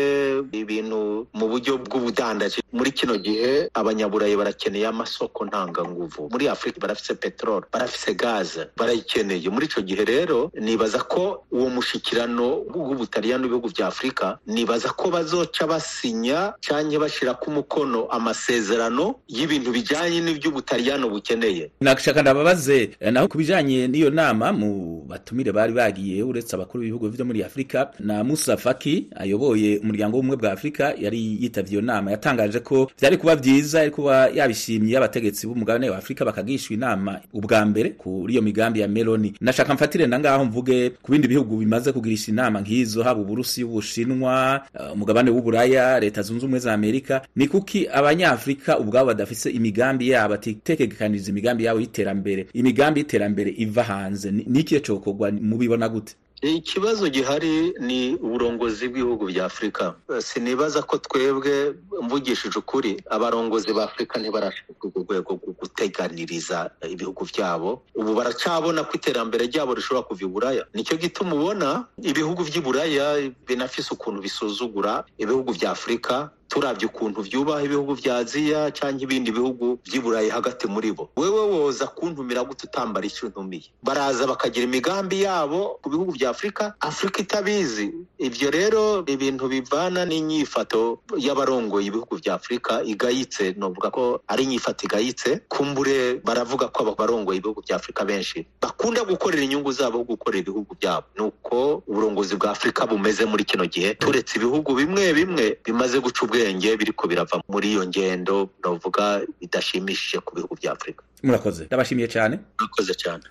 ibintu 0.52 1.28
mu 1.34 1.46
buryo 1.48 1.78
bw'ubudandaji. 1.78 2.62
Muri 2.72 2.92
kino 2.92 3.18
gihe 3.18 3.70
abanyaburayi 3.74 4.36
barakeneye 4.36 4.88
amasoko 4.88 5.46
ntanganguvu. 5.46 6.30
Muri 6.32 6.48
afurika 6.48 6.80
barafise 6.80 7.14
peteroli 7.16 7.66
barafise 7.74 8.14
gaze 8.14 8.62
barayikeneye. 8.78 9.50
Muri 9.50 9.66
ico 9.66 9.82
gihe 9.82 10.06
rero 10.06 10.52
nibaza 10.60 11.00
ko 11.04 11.44
uwo 11.52 11.70
mushikirano 11.70 12.64
w'ubutaliyano 12.92 13.44
n'ibihugu 13.44 13.70
bya 13.70 13.88
afurika 13.88 14.38
nibaza 14.48 14.90
ko 14.90 15.10
bazoca 15.12 15.68
basinya 15.68 16.54
canke 16.62 16.98
bashirako 17.00 17.52
mukono 17.52 18.06
amasezerano 18.10 19.16
y'ibintu 19.28 19.72
bijanye 19.72 20.22
n'ivy'ubutaliyano 20.22 21.10
bukeneye. 21.10 21.72
Nakashaka 21.82 22.22
ndababaze 22.22 22.90
naho 23.12 23.28
ku 23.28 23.38
bijanye 23.38 23.88
n'iyo 23.88 24.10
nama 24.10 24.54
mu 24.54 25.04
batumire 25.08 25.52
bari 25.52 25.74
bagiye 25.74 26.24
uretse 26.24 26.56
abakuru 26.56 26.82
b'ibihugu 26.84 27.10
vyo 27.10 27.26
muri 27.26 27.44
afurika 27.44 27.92
na 28.00 28.24
musa 28.24 28.58
faki 28.58 29.08
ayoboye 29.16 29.78
umuryango 29.84 30.18
w'ubumwe 30.18 30.38
bwa 30.38 30.52
afurika 30.52 30.94
yari 31.00 31.38
yitavye 31.44 31.72
iyo 31.72 31.82
nama. 31.82 32.12
Yatangaje 32.12 32.60
ko 32.60 32.92
byari 33.00 33.18
kuba 33.18 33.36
byiza 33.36 33.80
yari 33.80 33.92
kuba 33.92 34.28
yabishimiye 34.30 34.98
abategetsi 34.98 35.48
b'umugabane 35.48 35.90
wa 35.90 35.98
afurika 35.98 36.26
bakagishwa 36.26 36.74
inama 36.74 37.20
ubwa 37.34 37.66
mbere 37.66 37.90
kuri 37.90 38.34
iyo 38.34 38.42
migambi 38.42 38.80
ya 38.80 38.88
Meloni. 38.88 39.34
Nashaka 39.42 39.74
mfatire 39.74 40.08
na 40.08 40.20
ngaho 40.20 40.46
mvuge 40.46 40.90
ku 40.90 41.12
bindi 41.12 41.28
bihugu 41.28 41.58
bimaze 41.58 41.92
kugirisha 41.92 42.32
inama 42.32 42.62
nk'izo 42.78 43.04
haba 43.04 43.22
uburusi 43.22 43.64
ubushinwa 43.64 44.62
uh, 44.80 44.94
umugabane 44.94 45.32
w'uburaya 45.32 46.00
leta 46.00 46.22
zunze 46.22 46.46
ubumwe 46.46 46.60
za 46.60 46.74
Amerika 46.74 47.22
ni 47.36 47.48
kuki 47.48 47.88
abanyafrika 47.90 48.80
ubwabo 48.80 49.08
badafise 49.08 49.50
imigambi 49.50 50.10
yabo 50.10 50.34
atitegekaniriza 50.34 51.30
imigambi 51.32 51.64
yabo 51.64 51.80
y'iterambere? 51.80 52.48
Imigambi 52.54 53.00
y'iterambere 53.00 53.52
iva 53.58 53.84
hanze. 53.84 54.32
Ni 54.32 54.60
ikihe 54.60 54.82
cokorwa? 54.82 55.32
Mubibona 55.32 55.90
gute? 55.90 56.16
Ikibazo 56.42 57.10
gihari 57.10 57.74
ni 57.80 58.16
uburongozi 58.16 58.88
bw'ibihugu 58.88 59.26
bya 59.26 59.46
afurika 59.46 59.96
sinibaza 60.22 60.82
ko 60.86 60.98
twebwe 60.98 61.74
mvugishije 62.02 62.60
ukuri 62.60 63.02
abarongozi 63.10 63.74
ba 63.74 63.84
afurika 63.90 64.20
ntibarashaka 64.22 64.70
urwo 64.86 65.02
rwego 65.04 65.32
rwo 65.34 65.52
guteganiriza 65.60 66.70
ibihugu 66.90 67.26
byabo. 67.26 67.82
Ubu 67.98 68.14
baracyabona 68.14 68.84
ko 68.86 68.92
iterambere 69.02 69.48
ryabo 69.50 69.74
rishobora 69.74 70.06
kuva 70.08 70.22
i 70.26 70.28
buraya. 70.30 70.64
Nicyo 70.78 70.96
gituma 71.02 71.34
ubona 71.36 71.86
ibihugu 72.06 72.44
by'i 72.46 72.62
buraya 72.62 73.06
binafise 73.48 73.90
ukuntu 73.98 74.22
bisuzugura 74.22 75.04
ibihugu 75.18 75.54
bya 75.58 75.72
afurika 75.74 76.30
turabye 76.50 76.86
ukuntu 76.88 77.22
byubaha 77.28 77.64
ibihugu 77.64 77.96
bya 77.96 78.18
aziya 78.24 78.72
cyangwa 78.72 79.04
ibindi 79.04 79.32
bihugu 79.32 79.80
by'i 79.86 80.00
burayi 80.00 80.30
hagati 80.30 80.68
muri 80.68 80.92
bo. 80.92 81.10
Wewe 81.18 81.42
woza 81.52 81.88
kuntumira 81.88 82.44
gute 82.44 82.68
utambara 82.68 83.06
icyo 83.06 83.28
untumiye? 83.28 83.68
Baraza 83.84 84.28
bakagira 84.28 84.66
imigambi 84.66 85.22
yabo 85.28 85.80
ku 85.82 85.90
bihugu 85.90 86.12
bya 86.16 86.30
afurika 86.32 86.74
afurika 86.80 87.22
itabizi. 87.22 87.94
Ibyo 88.18 88.52
rero 88.52 89.04
ibintu 89.08 89.48
bivana 89.48 90.06
n'inyifato 90.06 91.00
y'abarongoye 91.18 91.88
ibihugu 91.92 92.16
bya 92.22 92.34
afurika 92.40 92.84
igayitse. 92.84 93.54
Novuga 93.58 93.92
ko 93.92 94.22
ari 94.28 94.44
inyifato 94.44 94.86
igayitse. 94.88 95.42
Kumbure 95.52 96.20
baravuga 96.24 96.68
ko 96.72 96.90
abarongoye 96.96 97.38
ibihugu 97.40 97.62
bya 97.62 97.76
afurika 97.76 98.06
benshi 98.06 98.46
bakunda 98.62 99.04
gukorera 99.04 99.44
inyungu 99.44 99.72
zabo 99.72 100.04
gukorera 100.04 100.42
ibihugu 100.48 100.76
byabo 100.80 101.06
ni 101.18 101.24
uko 101.28 101.84
uburongozi 101.88 102.36
bwa 102.36 102.52
afurika 102.52 102.86
bumeze 102.88 103.26
muri 103.26 103.44
kino 103.44 103.66
gihe. 103.68 103.96
Turetse 104.00 104.38
ibihugu 104.40 104.74
bimwe 104.76 105.14
bimwe 105.14 105.58
bimaze 105.66 106.00
guca 106.00 106.24
ubwenge 106.38 106.78
biriko 106.80 107.04
birava 107.10 107.36
muri 107.50 107.68
iyo 107.74 107.84
ngendo 107.90 108.36
novuga 108.64 109.04
bidashimishije 109.42 110.18
ku 110.26 110.32
bihugu 110.36 110.54
bya 110.60 110.72
afurika 110.76 111.02
murakoze. 111.26 111.62
Ndabashimiye 111.66 112.08
cyane. 112.16 112.36
Murakoze 112.58 112.94
cyane. 113.04 113.26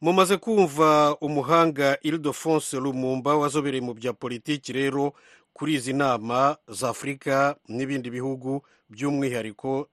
Mumaze 0.00 0.36
kumva 0.36 1.16
umuhanga 1.20 1.98
ildefonse 2.02 2.76
lumumba 2.76 3.36
wazobereye 3.36 3.82
mu 3.84 3.94
bya 3.94 4.12
politiki 4.12 4.72
rero 4.72 5.12
kuri 5.52 5.74
izi 5.74 5.92
nama 5.92 6.56
za 6.68 6.88
afurika 6.88 7.56
n'ibindi 7.68 8.10
bihugu 8.10 8.62
by'umwihariko 8.88 9.88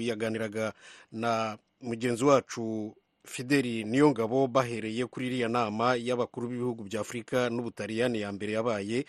yaganiraga 0.00 0.72
na 1.12 1.58
mugenzi 1.80 2.24
wacu 2.24 2.94
fideli 3.30 3.84
niyongabo 3.84 4.46
bahereye 4.46 5.06
kuri 5.06 5.26
iriya 5.26 5.48
nama 5.48 5.94
y'abakuru 5.94 6.48
b'ibihugu 6.50 6.84
bya 6.84 7.00
afurika 7.00 7.46
n'ubutaliyani 7.50 8.20
ya 8.20 8.32
mbere 8.34 8.52
yabaye 8.52 9.06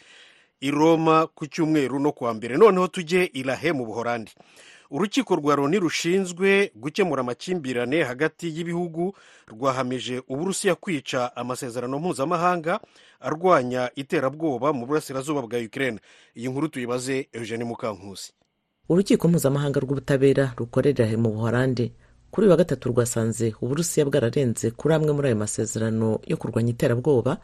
i 0.62 0.72
roma 0.72 1.28
ku 1.28 1.48
cyumweru 1.50 2.00
no 2.00 2.12
kuwa 2.14 2.34
mbere. 2.38 2.58
Noneho 2.58 2.88
tujye 2.88 3.26
irahe 3.34 3.74
mu 3.74 3.86
buhorandi. 3.86 4.32
Urukiko 4.92 5.36
rwa 5.36 5.56
loni 5.56 5.80
rushinzwe 5.80 6.72
gukemura 6.76 7.22
amakimbirane 7.22 8.04
hagati 8.04 8.48
y'ibihugu 8.58 9.16
rwahamije 9.48 10.22
uburusiya 10.30 10.76
kwica 10.76 11.36
amasezerano 11.36 12.00
mpuzamahanga 12.00 12.80
arwanya 13.20 13.90
iterabwoba 13.96 14.74
mu 14.74 14.86
burasirazuba 14.86 15.42
bwa 15.42 15.60
ukraine. 15.60 16.00
Iyi 16.36 16.48
nkuru 16.50 16.68
tuyibaze 16.68 17.28
eugene 17.34 17.64
mukankusi. 17.64 18.34
Urukiko 18.90 19.28
mpuzamahanga 19.28 19.80
rw'ubutabera 19.80 20.54
rukorera 20.58 21.08
mu 21.18 21.30
buhorandi? 21.32 21.94
Kuri 22.32 22.46
uyu 22.46 22.52
wa 22.52 22.58
gatatu 22.58 22.90
rwasanze 22.90 23.54
uburusiya 23.62 24.06
bwararenze 24.06 24.72
kuri 24.72 24.94
amwe 24.96 25.12
muri 25.14 25.28
ayo 25.28 25.36
masezerano 25.36 26.20
yo 26.28 26.38
kurwanya 26.38 26.70
iterabwoba 26.72 27.38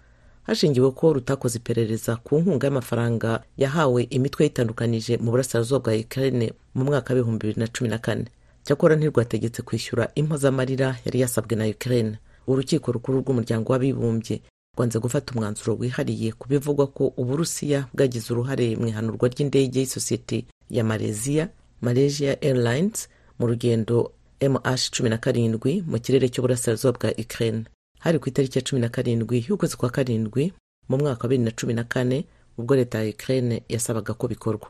hashingiwe 0.44 0.92
ko 0.92 1.14
rutakoze 1.14 1.58
iperereza 1.60 2.16
ku 2.16 2.40
nkunga 2.40 2.68
y'amafaranga 2.68 3.44
yahawe 3.58 4.04
imitwe 4.10 4.44
yitandukanije 4.48 5.18
mu 5.18 5.32
burasirazuba 5.32 5.80
bwa 5.80 5.94
ukraine 6.06 6.54
mu 6.76 6.84
mwaka 6.88 7.14
w'ibihumbi 7.14 7.48
bibiri 7.48 7.60
na 7.60 7.68
cumi 7.68 7.90
na 7.90 7.98
kane. 7.98 8.26
Cyakora 8.64 8.96
ntirwategetse 8.96 9.62
kwishyura 9.62 10.08
impozamarira 10.16 10.96
yari 11.06 11.20
yasabwe 11.20 11.56
na 11.56 11.66
ukraine. 11.68 12.18
Urukiko 12.48 12.92
rukuru 12.92 13.20
rw'umuryango 13.20 13.72
w'abibumbye 13.74 14.42
rwanze 14.76 15.00
gufata 15.00 15.34
umwanzuro 15.36 15.76
wihariye 15.80 16.32
ku 16.32 16.48
bivugwa 16.48 16.88
ko 16.88 17.12
uburusiya 17.18 17.88
bwagize 17.94 18.32
uruhare 18.34 18.76
mu 18.80 18.88
ihanurwa 18.88 19.28
ry'indege 19.30 19.80
y'isosiyete 19.84 20.46
ya 20.70 20.84
malaysia 20.84 21.50
malaysia 21.82 22.40
airlines 22.42 23.10
mu 23.40 23.48
rugendo 23.52 24.12
mh 24.42 24.90
cumi 24.92 25.10
na 25.10 25.18
karindwi 25.18 25.82
mu 25.88 25.98
kirere 26.00 26.30
cy'uburasirazuba 26.30 26.98
bwa 27.00 27.10
ukraine. 27.18 27.64
Hari 28.00 28.20
ku 28.20 28.30
itariki 28.30 28.58
ya 28.60 28.64
cumi 28.66 28.82
na 28.82 28.90
karindwi 28.90 29.46
y'ukwezi 29.50 29.78
kwa 29.78 29.90
karindwi 29.90 30.54
mu 30.90 30.98
mwaka 30.98 31.24
wa 31.24 31.30
bibiri 31.30 31.44
na 31.46 31.52
cumi 31.52 31.74
na 31.74 31.84
kane 31.84 32.26
ubwo 32.58 32.76
leta 32.76 33.04
ya 33.04 33.10
ukraine 33.10 33.64
yasabaga 33.70 34.14
ko 34.14 34.28
bikorwa. 34.28 34.68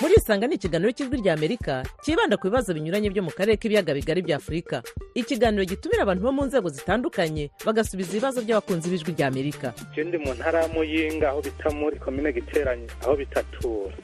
Murisanga 0.00 0.46
murisanga 0.46 0.46
ni 0.46 0.54
ikiganiro 0.54 0.92
cy'ijwi 0.92 1.16
ry'amerika 1.22 1.84
cyibanda 2.02 2.36
ku 2.36 2.48
bibazo 2.48 2.74
binyuranye 2.74 3.10
byo 3.10 3.22
mu 3.22 3.30
karere 3.30 3.56
k'ibiyaga 3.56 3.94
bigari 3.94 4.22
bya 4.22 4.36
afurika. 4.36 4.82
Ikiganiro 5.14 5.64
gitumira 5.64 6.02
abantu 6.02 6.22
bo 6.22 6.32
mu 6.32 6.44
nzego 6.46 6.68
zitandukanye 6.68 7.50
bagasubiza 7.66 8.10
ibibazo 8.12 8.42
by'abakunzi 8.42 8.90
b'ijwi 8.90 9.12
ry'amerika 9.14 9.72
ndi 9.96 10.18
mu 10.18 10.34
ntara 10.34 10.62
ya 10.62 10.68
muyinga 10.68 11.28
aho 11.30 11.40
bita 11.42 11.70
muri 11.70 11.96
komine 11.98 12.32
giteranye 12.32 12.86
aho 13.04 13.16
bitatura 13.16 13.94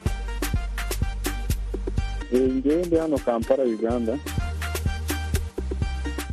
ngewe 2.33 2.85
ndi 2.85 2.95
hano 2.95 3.17
kampala 3.19 3.63
uganda. 3.63 4.17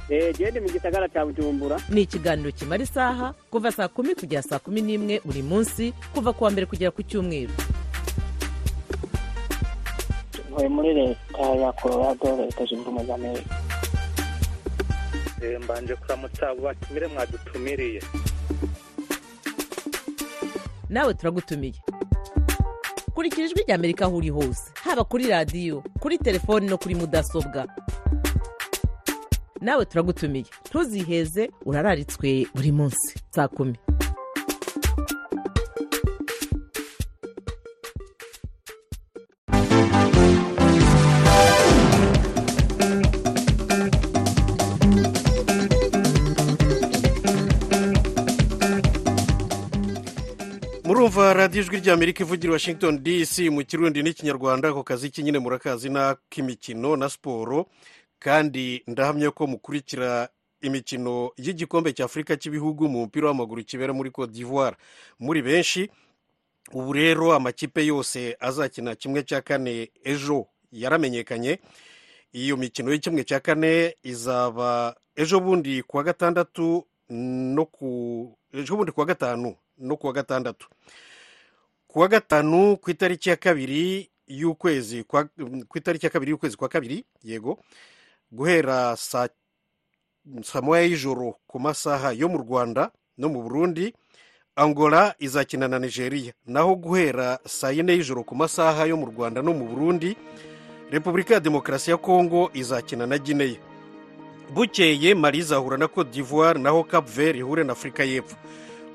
Gende 0.09 0.61
mu 0.61 0.69
gisagara 0.71 1.09
cya 1.09 1.27
bujumbura. 1.27 1.77
Ni 1.91 2.03
ikiganiro 2.03 2.53
kimara 2.53 2.83
isaha 2.83 3.35
kuva 3.51 3.73
saa 3.73 3.89
kumi 3.89 4.15
kugera 4.15 4.43
saa 4.43 4.59
kumi 4.59 4.81
n'imwe 4.81 5.21
buri 5.25 5.43
munsi 5.43 5.93
kuva 6.15 6.33
ku 6.33 6.45
wa 6.45 6.51
mbere 6.51 6.67
kugera 6.67 6.91
ku 6.95 7.03
cyumweru. 7.03 7.53
Ntuye 10.59 10.69
muri 10.69 10.95
leta 10.95 11.43
ya 11.63 11.73
colorado 11.73 12.37
leta 12.37 12.65
zunze 12.65 12.83
ubumwe 12.83 13.05
za 13.07 13.15
amerika 13.15 13.55
mbanje 15.65 15.95
kuramutsa 15.97 16.49
abo 16.49 16.63
batumire 16.63 17.07
mwadutumiriye. 17.07 18.03
Nawe 20.89 21.15
turagutumiye. 21.15 21.75
Kurikira 23.15 23.47
ijwi 23.47 23.63
ry'amerika 23.67 24.05
aho 24.05 24.17
uri 24.17 24.29
hose. 24.31 24.63
Haba 24.85 25.05
kuri 25.05 25.27
radiyo 25.27 25.83
kuri 26.01 26.19
telefoni 26.19 26.67
no 26.67 26.79
kuri 26.79 26.95
mudasobwa. 26.95 27.67
Nawe 29.61 29.85
turagutumiye. 29.85 30.45
Ntuziheze 30.69 31.51
urararitswe 31.65 32.47
buri 32.55 32.73
munsi. 32.73 33.19
Saa 33.31 33.49
kumi. 33.49 33.77
Murumva 51.59 51.73
radiyo 51.73 51.79
ijwi 51.79 51.81
ry'amerika 51.81 52.25
ivugira 52.25 52.53
washington 52.53 53.03
dc 53.03 53.39
mu 53.51 53.65
kirundi 53.65 54.03
n'ikinyarwanda 54.03 54.69
ako 54.69 54.83
kazi 54.83 55.11
nyine 55.23 55.39
murakazi 55.39 55.89
n'ak'imikino 55.89 56.97
na 56.97 57.09
siporo 57.09 57.67
kandi 58.19 58.83
ndahamya 58.87 59.31
ko 59.31 59.47
mukurikira 59.47 60.29
imikino 60.63 61.31
y'igikombe 61.37 61.93
cya 61.93 62.05
afurika 62.05 62.37
cy'ibihugu 62.37 62.89
mu 62.89 62.99
mupira 63.07 63.27
w'amaguru 63.29 63.65
kibera 63.65 63.93
muri 63.93 64.11
cote 64.11 64.33
d'ivoire. 64.33 64.77
Muri 65.19 65.43
benshi 65.43 65.91
ubu 66.73 66.93
rero 66.93 67.33
amakipe 67.35 67.87
yose 67.87 68.37
azakina 68.41 68.95
kimwe 68.95 69.23
cya 69.23 69.41
kane 69.43 69.91
ejo 70.05 70.47
yaramenyekanye. 70.73 71.59
Iyo 72.33 72.57
mikino 72.57 72.93
y'ikimwe 72.93 73.25
cya 73.25 73.41
kane 73.41 73.95
izaba 74.03 74.95
ejo 75.17 75.41
bundi 75.41 75.83
kuwa 75.83 76.03
gatandatu 76.05 76.87
no 77.11 77.65
ku 77.67 78.37
ejo 78.55 78.77
bundi 78.77 78.93
kuwa 78.93 79.07
gatanu 79.07 79.55
no 79.79 79.97
kuwa 79.97 80.13
gatandatu. 80.13 80.69
Kuwa 81.89 82.09
gatanu 82.09 82.77
ku 82.77 82.91
itariki 82.91 83.29
ya 83.29 83.37
kabiri 83.37 84.11
y'ukwezi 84.27 85.05
ku 85.69 85.79
itariki 85.79 86.07
ya 86.07 86.11
kabiri 86.11 86.31
y'ukwezi 86.31 86.57
kwa 86.57 86.69
kabiri 86.69 87.05
yego 87.25 87.59
guhera 88.33 88.97
saa 88.97 89.29
moya 90.63 90.83
y'ijoro 90.83 91.35
ku 91.47 91.61
masaha 91.61 92.13
yo 92.13 92.29
mu 92.29 92.39
rwanda 92.39 92.91
no 93.19 93.29
mu 93.29 93.43
burundi 93.43 93.95
angola 94.57 95.15
izakina 95.19 95.69
na 95.69 95.79
nigeria. 95.79 96.33
Naho 96.47 96.75
guhera 96.77 97.39
saa 97.47 97.71
yine 97.71 97.93
y'ijoro 97.93 98.23
ku 98.25 98.35
masaha 98.37 98.85
yo 98.87 98.97
mu 98.97 99.07
rwanda 99.07 99.43
no 99.43 99.53
mu 99.55 99.65
burundi 99.69 100.17
repubulika 100.91 101.35
ya 101.35 101.41
demokarasi 101.41 101.91
ya 101.91 101.97
kongo 101.97 102.51
izakina 102.55 103.07
na 103.07 103.19
gineya 103.19 103.57
bukeye 104.55 105.15
mari 105.15 105.39
izahura 105.39 105.77
na 105.77 105.89
cote 105.89 106.11
d'ivoire 106.11 106.61
naho 106.61 106.85
cap 106.85 107.09
vert 107.09 107.37
ihure 107.37 107.65
na 107.65 107.73
afurika 107.73 108.05
y'epfo. 108.05 108.37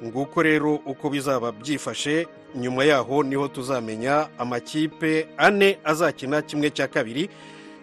Nguko 0.06 0.44
rero 0.44 0.76
uko 0.76 1.10
bizaba 1.10 1.52
byifashe 1.52 2.28
nyuma 2.56 2.84
yaho 2.84 3.24
ni 3.24 3.36
ho 3.36 3.48
tuzamenya 3.48 4.28
amakipe 4.38 5.28
ane 5.38 5.78
azakina 5.84 6.42
kimwe 6.42 6.70
cya 6.70 6.88
kabiri. 6.88 7.30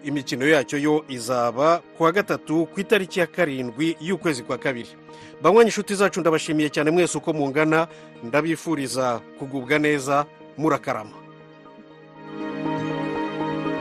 Imikino 0.04 0.46
yacyo 0.48 0.78
yo 0.78 1.04
izaba 1.08 1.82
ku 1.96 2.02
wa 2.02 2.12
gatatu 2.12 2.66
ku 2.66 2.80
itariki 2.80 3.20
ya 3.20 3.26
karindwi 3.26 3.96
y'ukwezi 4.00 4.42
kwa 4.42 4.58
kabiri. 4.58 4.88
Banywa 5.42 5.64
inshuti 5.64 5.94
zacu 5.94 6.20
ndabashimiye 6.20 6.68
cyane 6.70 6.90
mwese 6.90 7.18
uko 7.18 7.32
mungana. 7.32 7.88
Ndabifuriza 8.24 9.20
kugubwa 9.38 9.78
neza 9.78 10.26
murakarama. 10.58 11.19